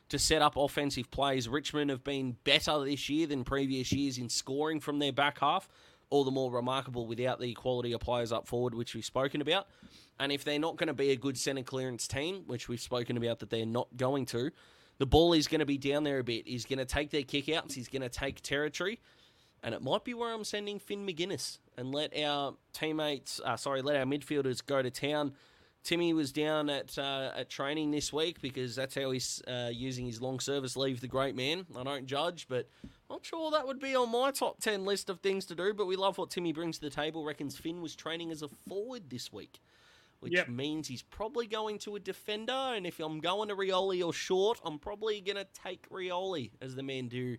to 0.09 0.19
set 0.19 0.43
up 0.43 0.57
offensive 0.57 1.11
plays. 1.11 1.49
Richmond 1.49 1.91
have 1.91 2.05
been 2.05 2.37
better 2.45 2.85
this 2.85 3.09
year 3.09 3.27
than 3.27 3.45
previous 3.45 3.93
years 3.93 4.19
in 4.19 4.29
scoring 4.29 4.81
from 4.81 4.99
their 4.99 5.13
back 5.13 5.41
half, 5.41 5.69
all 6.11 6.25
the 6.25 6.31
more 6.31 6.51
remarkable 6.51 7.07
without 7.07 7.41
the 7.41 7.53
quality 7.55 7.93
of 7.93 8.01
players 8.01 8.33
up 8.33 8.47
forward, 8.47 8.75
which 8.75 8.95
we've 8.95 9.05
spoken 9.05 9.41
about. 9.41 9.67
And 10.19 10.33
if 10.33 10.45
they're 10.45 10.59
not 10.59 10.77
going 10.77 10.87
to 10.87 10.95
be 10.95 11.11
a 11.11 11.17
good 11.17 11.37
centre 11.37 11.63
clearance 11.63 12.09
team, 12.09 12.45
which 12.47 12.69
we've 12.69 12.81
spoken 12.81 13.17
about 13.17 13.41
that 13.41 13.51
they're 13.51 13.67
not 13.67 13.89
going 13.97 14.27
to, 14.27 14.51
the 14.99 15.07
ball 15.07 15.33
is 15.33 15.47
going 15.47 15.59
to 15.59 15.67
be 15.67 15.77
down 15.77 16.05
there 16.05 16.19
a 16.19 16.25
bit. 16.25 16.47
He's 16.47 16.65
going 16.65 16.79
to 16.79 16.87
take 16.87 17.11
their 17.11 17.23
kickouts. 17.23 17.75
He's 17.75 17.89
going 17.89 18.03
to 18.03 18.09
take 18.09 18.41
territory. 18.41 19.01
And 19.63 19.75
it 19.75 19.83
might 19.83 20.05
be 20.05 20.15
where 20.15 20.33
I'm 20.33 20.45
sending 20.45 20.79
Finn 20.79 21.07
Maginness 21.07 21.59
and 21.77 21.93
let 21.93 22.17
our 22.19 22.55
teammates, 22.73 23.41
uh, 23.45 23.57
sorry, 23.57 23.83
let 23.83 23.97
our 23.97 24.05
midfielders 24.05 24.65
go 24.65 24.81
to 24.81 24.91
town. 24.91 25.33
Timmy 25.87 26.13
was 26.13 26.33
down 26.33 26.69
at 26.69 26.99
uh, 26.99 27.31
at 27.37 27.49
training 27.49 27.93
this 27.93 28.13
week 28.13 28.43
because 28.43 28.75
that's 28.75 28.97
how 28.97 29.13
he's 29.13 29.41
uh, 29.47 29.71
using 29.73 30.05
his 30.05 30.21
long 30.21 30.41
service 30.41 30.77
leave. 30.77 31.01
The 31.01 31.07
great 31.07 31.37
man. 31.37 31.65
I 31.77 31.85
don't 31.85 32.07
judge, 32.07 32.47
but 32.49 32.69
I'm 33.09 33.23
sure 33.23 33.53
that 33.53 33.67
would 33.67 33.79
be 33.79 33.95
on 33.95 34.11
my 34.11 34.33
top 34.33 34.61
ten 34.61 34.85
list 34.85 35.09
of 35.09 35.21
things 35.21 35.47
to 35.47 35.55
do. 35.55 35.73
But 35.73 35.87
we 35.87 35.95
love 35.95 36.19
what 36.19 36.31
Timmy 36.31 36.53
brings 36.53 36.79
to 36.79 36.85
the 36.85 36.91
table. 36.91 37.25
Reckons 37.25 37.57
Finn 37.57 37.81
was 37.81 37.95
training 37.95 38.33
as 38.33 38.43
a 38.43 38.49
forward 38.69 39.09
this 39.09 39.33
week 39.33 39.61
which 40.21 40.33
Yep. 40.33 40.49
means 40.49 40.89
he's 40.89 41.03
probably 41.03 41.47
going 41.47 41.79
to 41.81 41.95
a 41.95 42.01
defender. 42.01 42.51
And 42.51 42.87
if 42.87 42.99
I'm 43.01 43.21
going 43.21 43.51
to 43.51 43.55
Rioli 43.55 44.03
or 44.05 44.15
short, 44.15 44.59
I'm 44.65 44.79
probably 44.79 45.21
going 45.21 45.37
to 45.37 45.47
take 45.63 45.87
Rioli 45.91 46.53
as 46.63 46.75
the 46.75 46.83
man 46.83 47.09
do 47.09 47.37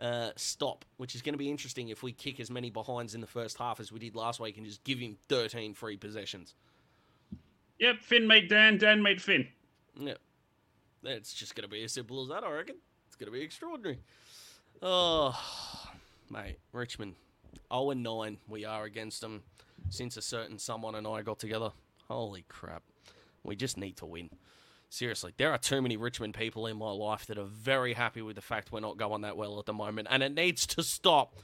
uh, 0.00 0.30
stop, 0.34 0.86
which 0.96 1.14
is 1.14 1.20
going 1.20 1.34
to 1.34 1.38
be 1.38 1.50
interesting 1.50 1.90
if 1.90 2.02
we 2.02 2.12
kick 2.12 2.40
as 2.40 2.50
many 2.50 2.70
behinds 2.70 3.14
in 3.14 3.20
the 3.20 3.26
first 3.26 3.58
half 3.58 3.78
as 3.78 3.92
we 3.92 3.98
did 3.98 4.16
last 4.16 4.40
week 4.40 4.56
and 4.56 4.64
just 4.64 4.82
give 4.84 4.98
him 4.98 5.18
13 5.28 5.74
free 5.74 5.98
possessions. 5.98 6.54
Yep, 7.78 8.00
Finn 8.00 8.26
meet 8.26 8.48
Dan, 8.48 8.78
Dan 8.78 9.02
meet 9.02 9.20
Finn. 9.20 9.46
Yep. 9.98 10.18
That's 11.02 11.32
just 11.32 11.54
going 11.54 11.62
to 11.62 11.68
be 11.68 11.84
as 11.84 11.92
simple 11.92 12.22
as 12.22 12.28
that, 12.28 12.44
I 12.44 12.50
reckon. 12.50 12.76
It's 13.06 13.16
going 13.16 13.32
to 13.32 13.38
be 13.38 13.44
extraordinary. 13.44 13.98
Oh, 14.82 15.38
mate, 16.30 16.58
Richmond. 16.72 17.14
0 17.72 17.90
and 17.90 18.02
9 18.02 18.38
we 18.48 18.64
are 18.64 18.84
against 18.84 19.20
them 19.20 19.42
since 19.90 20.16
a 20.16 20.22
certain 20.22 20.58
someone 20.58 20.94
and 20.94 21.06
I 21.06 21.22
got 21.22 21.38
together. 21.38 21.70
Holy 22.08 22.44
crap. 22.48 22.82
We 23.42 23.56
just 23.56 23.76
need 23.76 23.96
to 23.98 24.06
win. 24.06 24.30
Seriously, 24.90 25.34
there 25.36 25.52
are 25.52 25.58
too 25.58 25.82
many 25.82 25.96
Richmond 25.96 26.34
people 26.34 26.66
in 26.66 26.78
my 26.78 26.90
life 26.90 27.26
that 27.26 27.38
are 27.38 27.44
very 27.44 27.92
happy 27.92 28.22
with 28.22 28.36
the 28.36 28.42
fact 28.42 28.72
we're 28.72 28.80
not 28.80 28.96
going 28.96 29.20
that 29.20 29.36
well 29.36 29.58
at 29.58 29.66
the 29.66 29.74
moment, 29.74 30.08
and 30.10 30.22
it 30.22 30.34
needs 30.34 30.66
to 30.68 30.82
stop. 30.82 31.34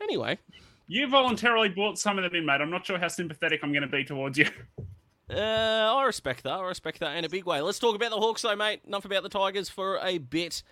Anyway, 0.00 0.38
You 0.86 1.08
voluntarily 1.08 1.68
brought 1.68 1.98
some 1.98 2.16
of 2.18 2.24
them 2.24 2.34
in, 2.34 2.46
mate. 2.46 2.60
I'm 2.60 2.70
not 2.70 2.86
sure 2.86 2.98
how 2.98 3.08
sympathetic 3.08 3.60
I'm 3.62 3.72
going 3.72 3.82
to 3.82 3.88
be 3.88 4.04
towards 4.04 4.38
you. 4.38 4.48
Uh, 5.30 5.34
I 5.36 6.04
respect 6.04 6.42
that. 6.44 6.52
I 6.52 6.66
respect 6.66 7.00
that 7.00 7.16
in 7.16 7.24
a 7.24 7.28
big 7.28 7.46
way. 7.46 7.60
Let's 7.62 7.78
talk 7.78 7.94
about 7.96 8.10
the 8.10 8.18
Hawks, 8.18 8.42
though, 8.42 8.56
mate. 8.56 8.80
Enough 8.86 9.04
about 9.04 9.22
the 9.22 9.28
Tigers 9.28 9.68
for 9.68 9.98
a 10.02 10.18
bit. 10.18 10.62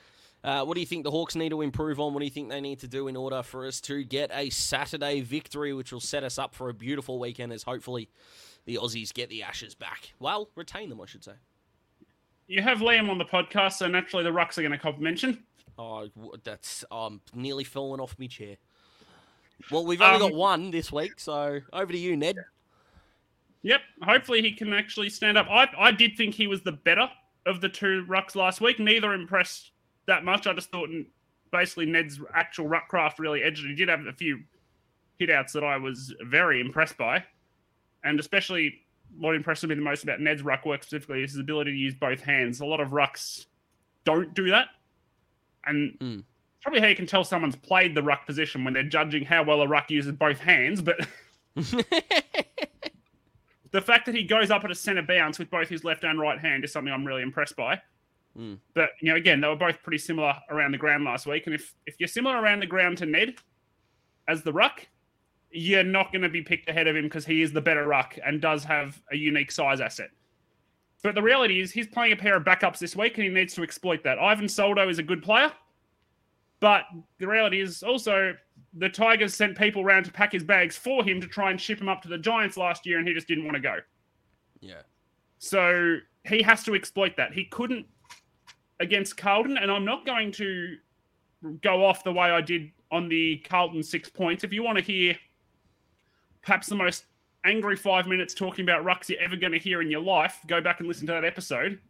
Uh, 0.44 0.64
what 0.64 0.74
do 0.74 0.80
you 0.80 0.86
think 0.86 1.04
the 1.04 1.10
Hawks 1.10 1.34
need 1.36 1.50
to 1.50 1.62
improve 1.62 2.00
on? 2.00 2.12
What 2.12 2.20
do 2.20 2.24
you 2.26 2.30
think 2.30 2.50
they 2.50 2.60
need 2.60 2.80
to 2.80 2.88
do 2.88 3.08
in 3.08 3.16
order 3.16 3.42
for 3.42 3.66
us 3.66 3.80
to 3.82 4.02
get 4.04 4.30
a 4.34 4.50
Saturday 4.50 5.20
victory, 5.20 5.72
which 5.72 5.92
will 5.92 6.00
set 6.00 6.24
us 6.24 6.38
up 6.38 6.54
for 6.54 6.68
a 6.68 6.74
beautiful 6.74 7.18
weekend 7.18 7.52
as 7.52 7.62
hopefully 7.62 8.08
the 8.66 8.76
Aussies 8.76 9.14
get 9.14 9.30
the 9.30 9.42
Ashes 9.44 9.74
back? 9.74 10.12
Well, 10.18 10.50
retain 10.56 10.88
them, 10.90 11.00
I 11.00 11.06
should 11.06 11.24
say. 11.24 11.32
You 12.48 12.60
have 12.60 12.78
Liam 12.78 13.08
on 13.08 13.18
the 13.18 13.24
podcast, 13.24 13.74
so 13.74 13.86
naturally 13.86 14.24
the 14.24 14.30
Rucks 14.30 14.58
are 14.58 14.62
going 14.62 14.72
to 14.72 14.78
cop 14.78 14.98
mention. 14.98 15.44
Oh, 15.78 16.08
that's 16.44 16.84
um 16.90 17.22
nearly 17.34 17.64
fallen 17.64 18.00
off 18.00 18.16
my 18.18 18.26
chair. 18.26 18.56
Well, 19.70 19.86
we've 19.86 20.02
only 20.02 20.16
Um, 20.16 20.30
got 20.30 20.34
one 20.34 20.70
this 20.70 20.92
week, 20.92 21.18
so 21.18 21.60
over 21.72 21.92
to 21.92 21.98
you, 21.98 22.16
Ned. 22.16 22.36
Yep, 23.62 23.80
hopefully 24.02 24.42
he 24.42 24.52
can 24.52 24.72
actually 24.72 25.08
stand 25.08 25.38
up. 25.38 25.46
I, 25.48 25.68
I 25.78 25.90
did 25.92 26.16
think 26.16 26.34
he 26.34 26.46
was 26.48 26.62
the 26.62 26.72
better 26.72 27.08
of 27.46 27.60
the 27.60 27.68
two 27.68 28.04
Rucks 28.08 28.34
last 28.34 28.60
week. 28.60 28.78
Neither 28.80 29.12
impressed 29.12 29.70
that 30.06 30.24
much. 30.24 30.46
I 30.46 30.52
just 30.52 30.70
thought 30.70 30.88
basically 31.52 31.86
Ned's 31.86 32.20
actual 32.34 32.66
ruck 32.66 32.88
craft 32.88 33.18
really 33.18 33.42
edged. 33.42 33.64
He 33.64 33.74
did 33.74 33.88
have 33.88 34.06
a 34.06 34.12
few 34.12 34.40
hit 35.18 35.30
outs 35.30 35.52
that 35.52 35.62
I 35.62 35.76
was 35.76 36.12
very 36.22 36.60
impressed 36.60 36.96
by. 36.98 37.24
And 38.02 38.18
especially 38.18 38.80
what 39.16 39.34
impressed 39.36 39.62
me 39.64 39.74
the 39.74 39.80
most 39.80 40.02
about 40.02 40.20
Ned's 40.20 40.42
ruck 40.42 40.66
work 40.66 40.82
specifically 40.82 41.22
is 41.22 41.32
his 41.32 41.40
ability 41.40 41.70
to 41.72 41.76
use 41.76 41.94
both 41.94 42.20
hands. 42.20 42.60
A 42.60 42.66
lot 42.66 42.80
of 42.80 42.88
rucks 42.90 43.46
don't 44.04 44.34
do 44.34 44.50
that. 44.50 44.68
And 45.66 45.96
Mm. 46.00 46.24
probably 46.62 46.80
how 46.80 46.88
you 46.88 46.96
can 46.96 47.06
tell 47.06 47.22
someone's 47.22 47.54
played 47.54 47.94
the 47.94 48.02
ruck 48.02 48.26
position 48.26 48.64
when 48.64 48.74
they're 48.74 48.82
judging 48.82 49.24
how 49.24 49.44
well 49.44 49.62
a 49.62 49.68
ruck 49.68 49.88
uses 49.90 50.12
both 50.12 50.40
hands, 50.40 50.82
but 50.82 51.06
the 53.72 53.80
fact 53.80 54.06
that 54.06 54.14
he 54.14 54.22
goes 54.22 54.50
up 54.50 54.64
at 54.64 54.70
a 54.70 54.74
centre 54.74 55.02
bounce 55.02 55.38
with 55.38 55.50
both 55.50 55.68
his 55.68 55.82
left 55.82 56.04
and 56.04 56.20
right 56.20 56.38
hand 56.38 56.64
is 56.64 56.72
something 56.72 56.92
I'm 56.92 57.04
really 57.04 57.22
impressed 57.22 57.56
by. 57.56 57.80
Mm. 58.38 58.58
But 58.74 58.90
you 59.00 59.10
know, 59.10 59.16
again, 59.16 59.40
they 59.40 59.48
were 59.48 59.56
both 59.56 59.82
pretty 59.82 59.98
similar 59.98 60.34
around 60.50 60.72
the 60.72 60.78
ground 60.78 61.04
last 61.04 61.26
week, 61.26 61.46
and 61.46 61.54
if 61.54 61.74
if 61.86 61.96
you're 61.98 62.08
similar 62.08 62.40
around 62.40 62.60
the 62.60 62.66
ground 62.66 62.98
to 62.98 63.06
Ned 63.06 63.34
as 64.28 64.42
the 64.42 64.52
ruck, 64.52 64.86
you're 65.50 65.84
not 65.84 66.12
going 66.12 66.22
to 66.22 66.28
be 66.28 66.42
picked 66.42 66.68
ahead 66.68 66.86
of 66.86 66.96
him 66.96 67.04
because 67.04 67.26
he 67.26 67.42
is 67.42 67.52
the 67.52 67.60
better 67.60 67.86
ruck 67.86 68.16
and 68.24 68.40
does 68.40 68.64
have 68.64 69.00
a 69.10 69.16
unique 69.16 69.50
size 69.50 69.80
asset. 69.80 70.10
But 71.02 71.14
the 71.14 71.22
reality 71.22 71.60
is, 71.60 71.72
he's 71.72 71.88
playing 71.88 72.12
a 72.12 72.16
pair 72.16 72.36
of 72.36 72.44
backups 72.44 72.78
this 72.78 72.94
week, 72.94 73.18
and 73.18 73.24
he 73.24 73.30
needs 73.30 73.54
to 73.54 73.62
exploit 73.62 74.04
that. 74.04 74.18
Ivan 74.18 74.48
Soldo 74.48 74.88
is 74.88 74.98
a 74.98 75.02
good 75.02 75.22
player, 75.22 75.52
but 76.60 76.84
the 77.18 77.26
reality 77.26 77.60
is 77.60 77.82
also 77.82 78.34
the 78.74 78.88
Tigers 78.88 79.34
sent 79.34 79.56
people 79.56 79.82
around 79.82 80.04
to 80.04 80.12
pack 80.12 80.32
his 80.32 80.44
bags 80.44 80.76
for 80.76 81.04
him 81.04 81.20
to 81.20 81.26
try 81.26 81.50
and 81.50 81.60
ship 81.60 81.80
him 81.80 81.88
up 81.88 82.02
to 82.02 82.08
the 82.08 82.18
Giants 82.18 82.56
last 82.56 82.86
year, 82.86 82.98
and 82.98 83.06
he 83.06 83.14
just 83.14 83.28
didn't 83.28 83.44
want 83.44 83.54
to 83.56 83.60
go. 83.60 83.76
yeah. 84.60 84.82
So 85.38 85.96
he 86.24 86.40
has 86.42 86.62
to 86.64 86.74
exploit 86.74 87.16
that. 87.16 87.32
He 87.32 87.44
couldn't 87.46 87.84
against 88.78 89.16
Carlton, 89.16 89.58
and 89.58 89.70
I'm 89.72 89.84
not 89.84 90.06
going 90.06 90.30
to 90.32 90.76
go 91.62 91.84
off 91.84 92.04
the 92.04 92.12
way 92.12 92.30
I 92.30 92.40
did 92.40 92.70
on 92.92 93.08
the 93.08 93.38
Carlton 93.38 93.82
six 93.82 94.08
points. 94.08 94.44
If 94.44 94.52
you 94.52 94.62
want 94.62 94.78
to 94.78 94.84
hear 94.84 95.16
perhaps 96.42 96.68
the 96.68 96.76
most 96.76 97.06
angry 97.44 97.74
five 97.74 98.06
minutes 98.06 98.34
talking 98.34 98.64
about 98.64 98.84
rucks 98.84 99.08
you're 99.08 99.20
ever 99.20 99.34
going 99.34 99.52
to 99.52 99.58
hear 99.58 99.82
in 99.82 99.90
your 99.90 100.00
life, 100.00 100.38
go 100.46 100.60
back 100.60 100.78
and 100.78 100.86
listen 100.86 101.08
to 101.08 101.12
that 101.12 101.24
episode. 101.24 101.80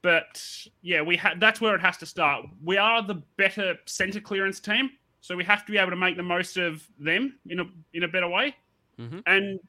But 0.00 0.42
yeah, 0.80 1.02
we 1.02 1.16
ha- 1.16 1.34
that's 1.38 1.60
where 1.60 1.74
it 1.74 1.80
has 1.82 1.98
to 1.98 2.06
start. 2.06 2.46
We 2.64 2.78
are 2.78 3.02
the 3.02 3.22
better 3.36 3.76
center 3.84 4.20
clearance 4.20 4.60
team, 4.60 4.90
so 5.20 5.36
we 5.36 5.44
have 5.44 5.64
to 5.66 5.72
be 5.72 5.78
able 5.78 5.90
to 5.90 5.96
make 5.96 6.16
the 6.16 6.22
most 6.22 6.56
of 6.56 6.86
them 6.98 7.38
in 7.48 7.60
a 7.60 7.64
in 7.92 8.02
a 8.04 8.08
better 8.08 8.28
way. 8.28 8.54
Mhm. 8.98 9.22
And 9.26 9.60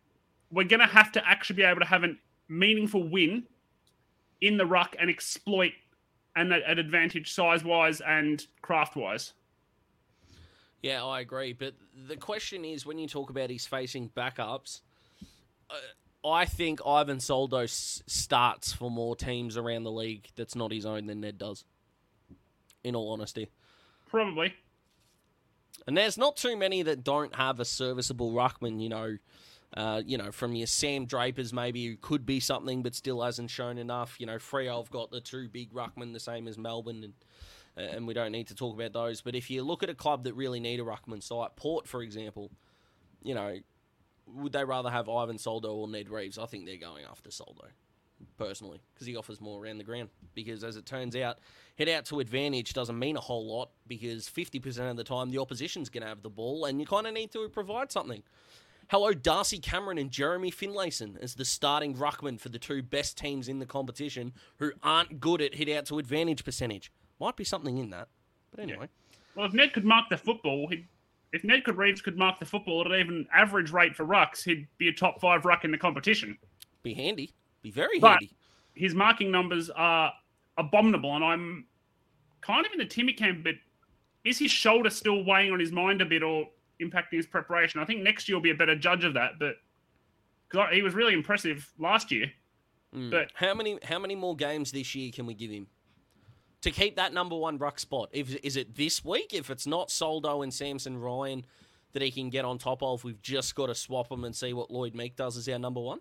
we're 0.52 0.64
going 0.68 0.80
to 0.80 0.88
have 0.88 1.12
to 1.12 1.28
actually 1.28 1.58
be 1.58 1.64
able 1.64 1.80
to 1.82 1.86
have 1.86 2.04
a 2.04 2.16
meaningful 2.48 3.04
win 3.08 3.44
in 4.42 4.58
the 4.58 4.66
ruck 4.66 4.96
and 4.98 5.10
exploit 5.10 5.74
an, 6.36 6.52
an 6.52 6.80
advantage 6.80 7.32
size 7.34 7.64
wise 7.64 8.02
and 8.02 8.46
craft 8.62 8.96
wise. 8.96 9.34
Yeah, 10.82 11.04
I 11.06 11.20
agree. 11.20 11.54
But 11.54 11.76
the 12.08 12.16
question 12.18 12.64
is 12.66 12.86
when 12.86 12.98
you 12.98 13.08
talk 13.08 13.30
about 13.30 13.50
he's 13.50 13.68
facing 13.68 14.10
backups, 14.10 14.82
uh, 15.70 15.76
I 16.28 16.46
think 16.46 16.80
Ivan 16.86 17.20
Soldo 17.20 17.60
s- 17.60 18.02
starts 18.08 18.72
for 18.74 18.90
more 18.90 19.16
teams 19.16 19.58
around 19.58 19.84
the 19.84 19.92
league 19.92 20.30
that's 20.36 20.56
not 20.56 20.72
his 20.72 20.86
own 20.86 21.06
than 21.06 21.20
Ned 21.22 21.38
does, 21.38 21.66
in 22.84 22.96
all 22.96 23.12
honesty. 23.12 23.50
Probably. 24.08 24.54
And 25.88 25.98
there's 25.98 26.18
not 26.18 26.38
too 26.38 26.56
many 26.56 26.84
that 26.84 27.04
don't 27.04 27.36
have 27.36 27.60
a 27.60 27.66
serviceable 27.66 28.32
ruckman, 28.34 28.82
you 28.82 28.90
know. 28.90 29.18
Uh, 29.72 30.02
you 30.04 30.18
know, 30.18 30.32
from 30.32 30.56
your 30.56 30.66
Sam 30.66 31.06
Drapers, 31.06 31.54
maybe 31.54 31.86
who 31.86 31.96
could 31.96 32.26
be 32.26 32.40
something 32.40 32.82
but 32.82 32.96
still 32.96 33.22
hasn't 33.22 33.52
shown 33.52 33.78
enough. 33.78 34.20
You 34.20 34.26
know, 34.26 34.38
Freo 34.38 34.78
have 34.78 34.90
got 34.90 35.12
the 35.12 35.22
two 35.22 35.48
big 35.48 35.72
ruckmen, 35.72 36.12
the 36.12 36.20
same 36.20 36.48
as 36.48 36.58
Melbourne, 36.58 37.04
and 37.04 37.14
and 37.78 38.08
we 38.08 38.14
don't 38.14 38.32
need 38.32 38.48
to 38.48 38.56
talk 38.56 38.76
about 38.76 38.94
those. 38.94 39.22
But 39.22 39.36
if 39.36 39.50
you 39.50 39.64
look 39.64 39.84
at 39.84 39.90
a 39.90 39.96
club 39.96 40.24
that 40.26 40.34
really 40.34 40.60
need 40.60 40.80
a 40.80 40.84
ruckman 40.84 41.24
site, 41.24 41.56
Port, 41.56 41.88
for 41.88 42.02
example, 42.02 42.52
you 43.24 43.34
know, 43.36 43.58
would 44.28 44.52
they 44.52 44.64
rather 44.64 44.90
have 44.90 45.08
Ivan 45.08 45.38
Soldo 45.38 45.74
or 45.74 45.88
Ned 45.88 46.10
Reeves? 46.10 46.38
I 46.38 46.46
think 46.46 46.66
they're 46.66 46.78
going 46.78 47.06
after 47.06 47.32
Soldo, 47.32 47.68
personally, 48.38 48.80
because 48.94 49.08
he 49.08 49.16
offers 49.16 49.42
more 49.42 49.64
around 49.64 49.78
the 49.78 49.84
ground. 49.84 50.10
Because 50.34 50.64
as 50.64 50.76
it 50.78 50.86
turns 50.86 51.16
out, 51.16 51.40
head 51.78 51.90
out 51.90 52.06
to 52.06 52.20
advantage 52.20 52.74
doesn't 52.74 52.98
mean 52.98 53.18
a 53.18 53.22
whole 53.22 53.46
lot 53.46 53.72
because 53.88 54.28
50% 54.28 54.90
of 54.90 54.98
the 54.98 55.04
time 55.04 55.30
the 55.30 55.38
opposition's 55.38 55.90
going 55.90 56.04
to 56.04 56.08
have 56.08 56.22
the 56.22 56.30
ball 56.30 56.66
and 56.66 56.80
you 56.80 56.86
kind 56.86 57.08
of 57.08 57.14
need 57.14 57.32
to 57.32 57.48
provide 57.50 57.92
something. 57.92 58.24
Hello, 58.90 59.14
Darcy 59.14 59.60
Cameron 59.60 60.00
and 60.00 60.10
Jeremy 60.10 60.50
Finlayson 60.50 61.18
as 61.22 61.36
the 61.36 61.46
starting 61.46 61.96
ruckman 61.96 62.40
for 62.40 62.50
the 62.50 62.58
two 62.58 62.82
best 62.82 63.20
teams 63.20 63.48
in 63.48 63.60
the 63.60 63.68
competition 63.68 64.34
who 64.58 64.72
aren't 64.82 65.20
good 65.20 65.42
at 65.44 65.54
hit 65.54 65.70
out 65.70 65.86
to 65.86 66.00
advantage 66.00 66.44
percentage. 66.44 66.92
Might 67.20 67.36
be 67.36 67.44
something 67.44 67.78
in 67.78 67.92
that. 67.92 68.08
But 68.50 68.62
anyway. 68.62 68.88
Well, 69.36 69.46
if 69.46 69.54
Ned 69.54 69.74
could 69.74 69.86
mark 69.86 70.10
the 70.10 70.18
football, 70.18 70.68
he'd, 70.70 70.88
if 71.34 71.44
Ned 71.44 71.66
could 71.66 71.78
Reeves 71.78 72.02
could 72.02 72.18
mark 72.18 72.40
the 72.40 72.46
football 72.46 72.82
at 72.82 72.88
an 72.88 73.00
even 73.00 73.28
average 73.32 73.72
rate 73.72 73.96
for 73.96 74.06
rucks, 74.06 74.44
he'd 74.44 74.68
be 74.80 74.88
a 74.88 74.94
top 74.94 75.22
five 75.22 75.46
ruck 75.46 75.64
in 75.64 75.72
the 75.72 75.78
competition. 75.78 76.36
Be 76.82 76.96
handy. 76.96 77.34
Be 77.62 77.72
very 77.72 78.00
But- 78.00 78.20
handy. 78.22 78.32
His 78.76 78.96
marking 78.96 79.30
numbers 79.32 79.70
are 79.70 80.14
abominable, 80.58 81.14
and 81.16 81.24
I'm 81.26 81.68
kind 82.42 82.66
of 82.66 82.72
in 82.72 82.78
the 82.78 82.86
Timmy 82.86 83.12
camp. 83.14 83.44
But 83.44 83.56
is 84.24 84.38
his 84.40 84.52
shoulder 84.52 84.90
still 84.90 85.24
weighing 85.26 85.52
on 85.52 85.60
his 85.60 85.72
mind 85.72 86.02
a 86.02 86.06
bit, 86.06 86.24
or 86.24 86.50
impacting 86.80 87.14
his 87.14 87.28
preparation? 87.28 87.82
I 87.82 87.86
think 87.86 88.02
next 88.04 88.30
year 88.30 88.38
will 88.38 88.42
be 88.42 88.52
a 88.52 88.56
better 88.56 88.76
judge 88.78 89.04
of 89.04 89.14
that. 89.16 89.38
But 89.40 89.58
because 90.48 90.74
he 90.74 90.82
was 90.82 90.94
really 90.94 91.14
impressive 91.14 91.70
last 91.78 92.12
year. 92.12 92.32
Mm. 92.96 93.12
but- 93.12 93.32
how 93.36 93.54
many 93.54 93.78
how 93.84 94.00
many 94.00 94.16
more 94.16 94.36
games 94.36 94.72
this 94.72 94.96
year 94.96 95.12
can 95.12 95.28
we 95.28 95.36
give 95.36 95.52
him 95.52 95.68
to 96.62 96.72
keep 96.72 96.96
that 96.96 97.14
number 97.14 97.36
one 97.36 97.58
ruck 97.58 97.80
spot? 97.80 98.10
If 98.14 98.34
is 98.38 98.56
it 98.56 98.76
this 98.76 99.04
week? 99.06 99.34
If 99.34 99.50
it's 99.50 99.68
not 99.68 99.92
Soldo 99.92 100.42
and 100.42 100.54
Samson 100.54 100.98
Ryan 100.98 101.46
that 101.92 102.02
he 102.02 102.12
can 102.12 102.30
get 102.30 102.46
on 102.46 102.58
top 102.58 102.82
of, 102.82 103.04
we've 103.04 103.22
just 103.22 103.54
got 103.56 103.68
to 103.68 103.76
swap 103.76 104.12
him 104.12 104.24
and 104.24 104.34
see 104.36 104.54
what 104.54 104.72
Lloyd 104.72 104.96
Meek 104.96 105.16
does 105.16 105.38
as 105.38 105.48
our 105.50 105.60
number 105.60 105.82
one. 105.82 106.00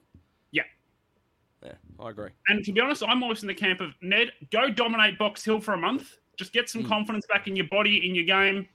Yeah. 1.63 1.69
Yeah, 1.71 1.73
I 2.05 2.11
agree. 2.11 2.31
And 2.49 2.65
to 2.65 2.73
be 2.73 2.81
honest, 2.81 3.03
I'm 3.07 3.23
always 3.23 3.43
in 3.43 3.49
the 3.49 3.55
camp 3.55 3.81
of 3.81 3.95
Ned, 4.01 4.33
go 4.53 4.71
dominate 4.71 5.19
Box 5.19 5.45
Hill 5.45 5.61
for 5.61 5.75
a 5.75 5.79
month. 5.79 6.17
Just 6.37 6.53
get 6.53 6.69
some 6.69 6.85
Mm. 6.85 6.89
confidence 6.89 7.27
back 7.27 7.49
in 7.49 7.57
your 7.57 7.67
body, 7.67 8.07
in 8.09 8.15
your 8.15 8.25
game, 8.25 8.69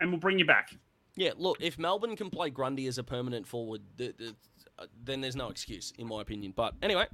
and 0.00 0.10
we'll 0.10 0.20
bring 0.20 0.38
you 0.38 0.46
back. 0.46 0.74
Yeah, 1.16 1.32
look, 1.36 1.58
if 1.60 1.78
Melbourne 1.78 2.16
can 2.16 2.30
play 2.30 2.48
Grundy 2.48 2.86
as 2.86 2.96
a 2.96 3.04
permanent 3.04 3.46
forward, 3.46 3.82
th- 3.98 4.16
th- 4.16 4.32
uh, 4.78 4.86
then 5.04 5.20
there's 5.20 5.36
no 5.36 5.48
excuse, 5.48 5.92
in 5.98 6.06
my 6.06 6.22
opinion. 6.22 6.52
But 6.56 6.74
anyway, 6.80 7.08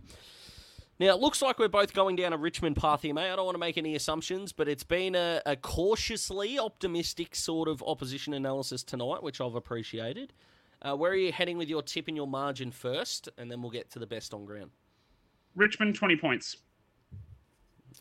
now 1.01 1.07
it 1.09 1.19
looks 1.21 1.43
like 1.43 1.59
we're 1.59 1.67
both 1.67 1.93
going 1.93 2.15
down 2.15 2.33
a 2.33 2.37
Richmond 2.37 2.77
path 2.77 3.03
here, 3.03 3.13
mate. 3.13 3.33
I 3.33 3.35
don't 3.37 3.47
want 3.47 3.57
to 3.57 3.61
make 3.61 3.77
any 3.77 3.97
assumptions, 3.97 4.53
but 4.53 4.69
it's 4.69 4.85
been 4.85 5.17
a, 5.17 5.43
a 5.45 5.57
cautiously 5.57 6.57
optimistic 6.59 7.35
sort 7.35 7.69
of 7.69 7.83
opposition 7.83 8.33
analysis 8.33 8.85
tonight, 8.85 9.25
which 9.25 9.41
I've 9.41 9.57
appreciated. 9.57 10.33
Uh, 10.83 10.95
where 10.95 11.11
are 11.11 11.17
you 11.17 11.33
heading 11.33 11.59
with 11.59 11.69
your 11.69 11.83
tip 11.83 12.07
and 12.07 12.17
your 12.17 12.29
margin 12.29 12.71
first, 12.71 13.29
and 13.39 13.51
then 13.51 13.61
we'll 13.61 13.73
get 13.73 13.91
to 13.91 13.99
the 13.99 14.07
best 14.07 14.33
on 14.33 14.45
ground. 14.45 14.71
Richmond, 15.57 15.95
20 15.95 16.17
points. 16.17 16.57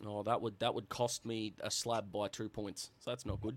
Oh, 0.04 0.22
that 0.24 0.42
would 0.42 0.58
that 0.60 0.74
would 0.74 0.88
cost 0.90 1.24
me 1.24 1.54
a 1.60 1.70
slab 1.70 2.12
by 2.12 2.28
two 2.28 2.50
points, 2.50 2.90
so 2.98 3.10
that's 3.10 3.24
not 3.24 3.40
good. 3.40 3.56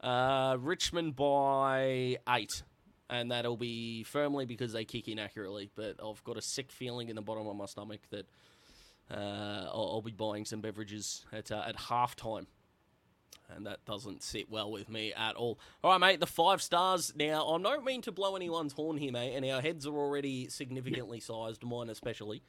Uh, 0.00 0.56
Richmond 0.60 1.16
by 1.16 2.16
eight, 2.28 2.62
and 3.10 3.32
that'll 3.32 3.56
be 3.56 4.04
firmly 4.04 4.46
because 4.46 4.72
they 4.72 4.84
kick 4.84 5.08
in 5.08 5.18
accurately. 5.18 5.70
But 5.74 5.96
I've 6.04 6.22
got 6.22 6.36
a 6.36 6.42
sick 6.42 6.70
feeling 6.70 7.08
in 7.08 7.16
the 7.16 7.22
bottom 7.22 7.46
of 7.46 7.56
my 7.56 7.66
stomach 7.66 8.02
that 8.10 8.26
uh, 9.10 9.68
I'll, 9.72 9.90
I'll 9.94 10.02
be 10.02 10.12
buying 10.12 10.44
some 10.44 10.60
beverages 10.60 11.24
at 11.32 11.50
uh, 11.50 11.64
at 11.66 11.76
halftime, 11.76 12.46
and 13.50 13.66
that 13.66 13.84
doesn't 13.84 14.22
sit 14.22 14.48
well 14.48 14.70
with 14.70 14.88
me 14.88 15.12
at 15.12 15.34
all. 15.34 15.58
All 15.82 15.90
right, 15.90 15.98
mate, 15.98 16.20
the 16.20 16.26
five 16.26 16.62
stars. 16.62 17.12
Now, 17.16 17.48
I 17.48 17.60
don't 17.60 17.84
mean 17.84 18.02
to 18.02 18.12
blow 18.12 18.36
anyone's 18.36 18.74
horn 18.74 18.96
here, 18.96 19.12
mate, 19.12 19.34
and 19.34 19.44
our 19.46 19.60
heads 19.60 19.86
are 19.86 19.96
already 19.96 20.48
significantly 20.48 21.18
sized, 21.18 21.64
mine 21.64 21.90
especially. 21.90 22.42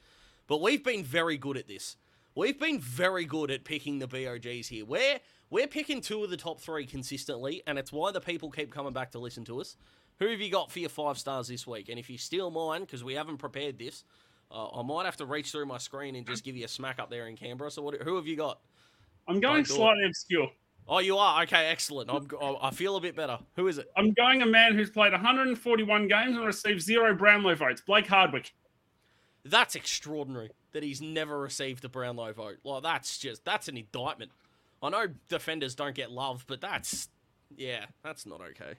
But 0.48 0.62
we've 0.62 0.84
been 0.84 1.04
very 1.04 1.38
good 1.38 1.58
at 1.58 1.68
this. 1.68 1.98
We've 2.36 2.60
been 2.60 2.80
very 2.80 3.26
good 3.26 3.50
at 3.50 3.64
picking 3.64 4.00
the 4.00 4.08
BOGs 4.08 4.68
here. 4.68 4.86
We're 4.86 5.20
we're 5.50 5.68
picking 5.68 6.02
two 6.02 6.24
of 6.24 6.30
the 6.30 6.38
top 6.38 6.60
three 6.60 6.86
consistently, 6.86 7.62
and 7.68 7.78
it's 7.78 7.92
why 7.92 8.12
the 8.12 8.20
people 8.20 8.50
keep 8.50 8.72
coming 8.72 8.94
back 8.94 9.12
to 9.12 9.20
listen 9.20 9.46
to 9.46 9.62
us. 9.62 9.78
Who 10.20 10.28
have 10.28 10.42
you 10.42 10.52
got 10.52 10.72
for 10.72 10.80
your 10.80 10.90
five 10.90 11.18
stars 11.18 11.48
this 11.48 11.68
week? 11.68 11.90
And 11.90 12.00
if 12.00 12.10
you 12.10 12.18
steal 12.18 12.50
mine, 12.50 12.82
because 12.82 13.04
we 13.04 13.14
haven't 13.14 13.38
prepared 13.38 13.78
this, 13.78 14.04
uh, 14.52 14.70
I 14.70 14.82
might 14.82 15.06
have 15.06 15.18
to 15.18 15.26
reach 15.26 15.52
through 15.52 15.66
my 15.66 15.78
screen 15.78 16.16
and 16.16 16.26
just 16.26 16.44
give 16.44 16.56
you 16.56 16.66
a 16.66 16.70
smack 16.70 17.00
up 17.00 17.10
there 17.10 17.28
in 17.28 17.36
Canberra. 17.36 17.70
So 17.70 17.82
what, 17.82 18.02
who 18.02 18.16
have 18.16 18.26
you 18.26 18.36
got? 18.36 18.60
I'm 19.28 19.40
going 19.40 19.64
Don't 19.64 19.70
it. 19.70 19.76
slightly 19.76 20.06
obscure. 20.06 20.50
Oh, 20.88 21.00
you 21.00 21.18
are 21.18 21.42
okay. 21.44 21.68
Excellent. 21.68 22.10
I'm, 22.10 22.28
I 22.62 22.70
feel 22.70 22.96
a 22.96 23.02
bit 23.02 23.16
better. 23.16 23.40
Who 23.56 23.68
is 23.68 23.78
it? 23.78 23.90
I'm 23.98 24.14
going 24.14 24.44
a 24.44 24.46
man 24.46 24.76
who's 24.76 24.92
played 24.92 25.12
141 25.12 26.08
games 26.08 26.38
and 26.38 26.46
received 26.46 26.82
zero 26.82 27.14
Brownlow 27.16 27.56
votes. 27.56 27.82
Blake 27.82 28.08
Hardwick. 28.08 28.54
That's 29.46 29.76
extraordinary 29.76 30.50
that 30.74 30.82
he's 30.82 31.02
never 31.02 31.40
received 31.40 31.86
a 31.86 31.90
Brownlow 31.90 32.34
vote. 32.34 32.58
Like 32.64 32.84
that's 32.84 33.20
just 33.20 33.46
that's 33.46 33.68
an 33.68 33.78
indictment. 33.78 34.32
I 34.82 34.90
know 34.90 35.08
defenders 35.30 35.76
don't 35.76 35.96
get 35.96 36.12
love, 36.12 36.46
but 36.48 36.62
that's 36.62 37.10
yeah, 37.56 37.86
that's 38.04 38.26
not 38.26 38.42
okay. 38.42 38.74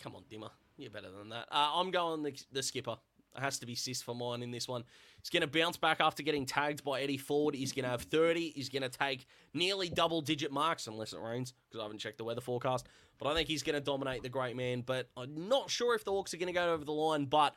Come 0.00 0.16
on, 0.16 0.22
Dimmer, 0.30 0.50
you're 0.76 0.90
better 0.90 1.10
than 1.10 1.28
that. 1.30 1.46
Uh, 1.50 1.70
I'm 1.74 1.90
going 1.90 2.22
the, 2.22 2.32
the 2.52 2.62
skipper. 2.62 2.96
It 3.36 3.40
has 3.40 3.58
to 3.60 3.66
be 3.66 3.74
Sis 3.74 4.02
for 4.02 4.14
mine 4.14 4.42
in 4.42 4.50
this 4.50 4.68
one. 4.68 4.84
He's 5.20 5.30
going 5.30 5.40
to 5.40 5.46
bounce 5.46 5.76
back 5.76 6.00
after 6.00 6.22
getting 6.22 6.44
tagged 6.44 6.84
by 6.84 7.00
Eddie 7.00 7.16
Ford. 7.16 7.54
He's 7.54 7.72
going 7.72 7.84
to 7.84 7.88
have 7.88 8.02
30. 8.02 8.52
He's 8.54 8.68
going 8.68 8.82
to 8.82 8.90
take 8.90 9.26
nearly 9.54 9.88
double 9.88 10.20
digit 10.20 10.52
marks, 10.52 10.86
unless 10.86 11.12
it 11.12 11.20
rains, 11.20 11.54
because 11.68 11.80
I 11.80 11.84
haven't 11.84 11.98
checked 11.98 12.18
the 12.18 12.24
weather 12.24 12.40
forecast. 12.42 12.86
But 13.18 13.28
I 13.28 13.34
think 13.34 13.48
he's 13.48 13.62
going 13.62 13.74
to 13.74 13.80
dominate 13.80 14.22
the 14.22 14.28
great 14.28 14.56
man. 14.56 14.82
But 14.82 15.08
I'm 15.16 15.48
not 15.48 15.70
sure 15.70 15.94
if 15.94 16.04
the 16.04 16.10
Hawks 16.10 16.34
are 16.34 16.38
going 16.38 16.48
to 16.48 16.52
go 16.52 16.72
over 16.72 16.84
the 16.84 16.92
line. 16.92 17.26
But 17.26 17.54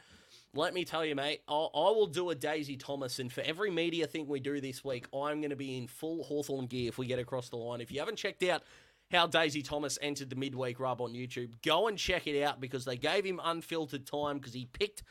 let 0.53 0.73
me 0.73 0.85
tell 0.85 1.03
you, 1.03 1.15
mate, 1.15 1.41
I'll, 1.47 1.69
I 1.73 1.91
will 1.91 2.07
do 2.07 2.29
a 2.29 2.35
Daisy 2.35 2.77
Thomas. 2.77 3.19
And 3.19 3.31
for 3.31 3.41
every 3.41 3.71
media 3.71 4.07
thing 4.07 4.27
we 4.27 4.39
do 4.39 4.61
this 4.61 4.83
week, 4.83 5.07
I'm 5.13 5.41
going 5.41 5.49
to 5.49 5.55
be 5.55 5.77
in 5.77 5.87
full 5.87 6.23
Hawthorn 6.23 6.67
gear 6.67 6.87
if 6.87 6.97
we 6.97 7.07
get 7.07 7.19
across 7.19 7.49
the 7.49 7.57
line. 7.57 7.81
If 7.81 7.91
you 7.91 7.99
haven't 7.99 8.17
checked 8.17 8.43
out 8.43 8.63
how 9.11 9.27
Daisy 9.27 9.61
Thomas 9.61 9.99
entered 10.01 10.29
the 10.29 10.35
midweek 10.35 10.79
rub 10.79 11.01
on 11.01 11.13
YouTube, 11.13 11.61
go 11.63 11.87
and 11.87 11.97
check 11.97 12.27
it 12.27 12.41
out 12.41 12.59
because 12.59 12.85
they 12.85 12.97
gave 12.97 13.25
him 13.25 13.39
unfiltered 13.43 14.05
time 14.05 14.37
because 14.37 14.53
he 14.53 14.65
picked 14.65 15.03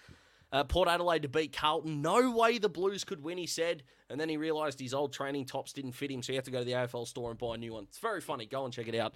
uh, 0.54 0.62
Port 0.64 0.88
Adelaide 0.88 1.22
to 1.22 1.28
beat 1.28 1.54
Carlton. 1.54 2.00
No 2.00 2.30
way 2.30 2.58
the 2.58 2.68
Blues 2.68 3.04
could 3.04 3.22
win, 3.22 3.38
he 3.38 3.46
said. 3.46 3.82
And 4.08 4.20
then 4.20 4.28
he 4.28 4.36
realised 4.36 4.78
his 4.78 4.94
old 4.94 5.12
training 5.12 5.46
tops 5.46 5.72
didn't 5.72 5.92
fit 5.92 6.10
him, 6.10 6.22
so 6.22 6.32
he 6.32 6.36
had 6.36 6.44
to 6.44 6.50
go 6.50 6.60
to 6.60 6.64
the 6.64 6.72
AFL 6.72 7.06
store 7.06 7.30
and 7.30 7.38
buy 7.38 7.56
a 7.56 7.58
new 7.58 7.72
one. 7.72 7.84
It's 7.84 7.98
very 7.98 8.20
funny. 8.20 8.46
Go 8.46 8.64
and 8.64 8.72
check 8.72 8.86
it 8.86 8.94
out. 8.94 9.14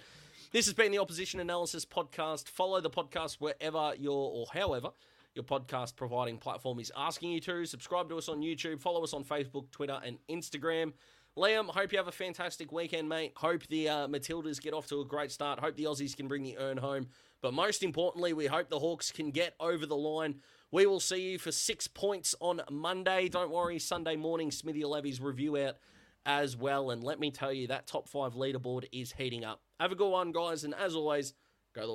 This 0.51 0.65
has 0.65 0.73
been 0.73 0.91
the 0.91 0.97
Opposition 0.97 1.39
Analysis 1.39 1.85
Podcast. 1.85 2.47
Follow 2.47 2.81
the 2.81 2.89
podcast 2.89 3.35
wherever 3.35 3.93
you're, 3.99 4.11
or 4.11 4.47
however, 4.51 4.89
your 5.35 5.43
podcast 5.43 5.95
providing 5.95 6.39
platform 6.39 6.79
is 6.79 6.91
asking 6.97 7.33
you 7.33 7.39
to. 7.41 7.67
Subscribe 7.67 8.09
to 8.09 8.17
us 8.17 8.27
on 8.27 8.41
YouTube. 8.41 8.81
Follow 8.81 9.03
us 9.03 9.13
on 9.13 9.23
Facebook, 9.23 9.69
Twitter, 9.69 9.99
and 10.03 10.17
Instagram. 10.27 10.93
Liam, 11.37 11.67
hope 11.67 11.91
you 11.91 11.99
have 11.99 12.07
a 12.07 12.11
fantastic 12.11 12.71
weekend, 12.71 13.07
mate. 13.07 13.33
Hope 13.35 13.67
the 13.67 13.89
uh, 13.89 14.07
Matildas 14.07 14.59
get 14.59 14.73
off 14.73 14.87
to 14.87 15.01
a 15.01 15.05
great 15.05 15.31
start. 15.31 15.59
Hope 15.59 15.75
the 15.75 15.83
Aussies 15.83 16.17
can 16.17 16.27
bring 16.27 16.41
the 16.41 16.57
urn 16.57 16.77
home. 16.77 17.09
But 17.43 17.53
most 17.53 17.83
importantly, 17.83 18.33
we 18.33 18.47
hope 18.47 18.69
the 18.69 18.79
Hawks 18.79 19.11
can 19.11 19.29
get 19.29 19.53
over 19.59 19.85
the 19.85 19.95
line. 19.95 20.41
We 20.71 20.87
will 20.87 20.99
see 20.99 21.29
you 21.29 21.37
for 21.37 21.51
six 21.51 21.87
points 21.87 22.33
on 22.39 22.61
Monday. 22.71 23.29
Don't 23.29 23.51
worry, 23.51 23.77
Sunday 23.77 24.15
morning, 24.15 24.49
Smithy 24.49 24.83
his 25.03 25.21
review 25.21 25.57
out 25.57 25.75
as 26.25 26.55
well. 26.57 26.91
And 26.91 27.03
let 27.03 27.19
me 27.19 27.31
tell 27.31 27.53
you, 27.53 27.67
that 27.67 27.87
top 27.87 28.07
five 28.07 28.33
leaderboard 28.33 28.85
is 28.91 29.13
heating 29.13 29.43
up. 29.43 29.61
Have 29.79 29.91
a 29.91 29.95
good 29.95 30.09
one, 30.09 30.31
guys. 30.31 30.63
And 30.63 30.75
as 30.75 30.95
always, 30.95 31.33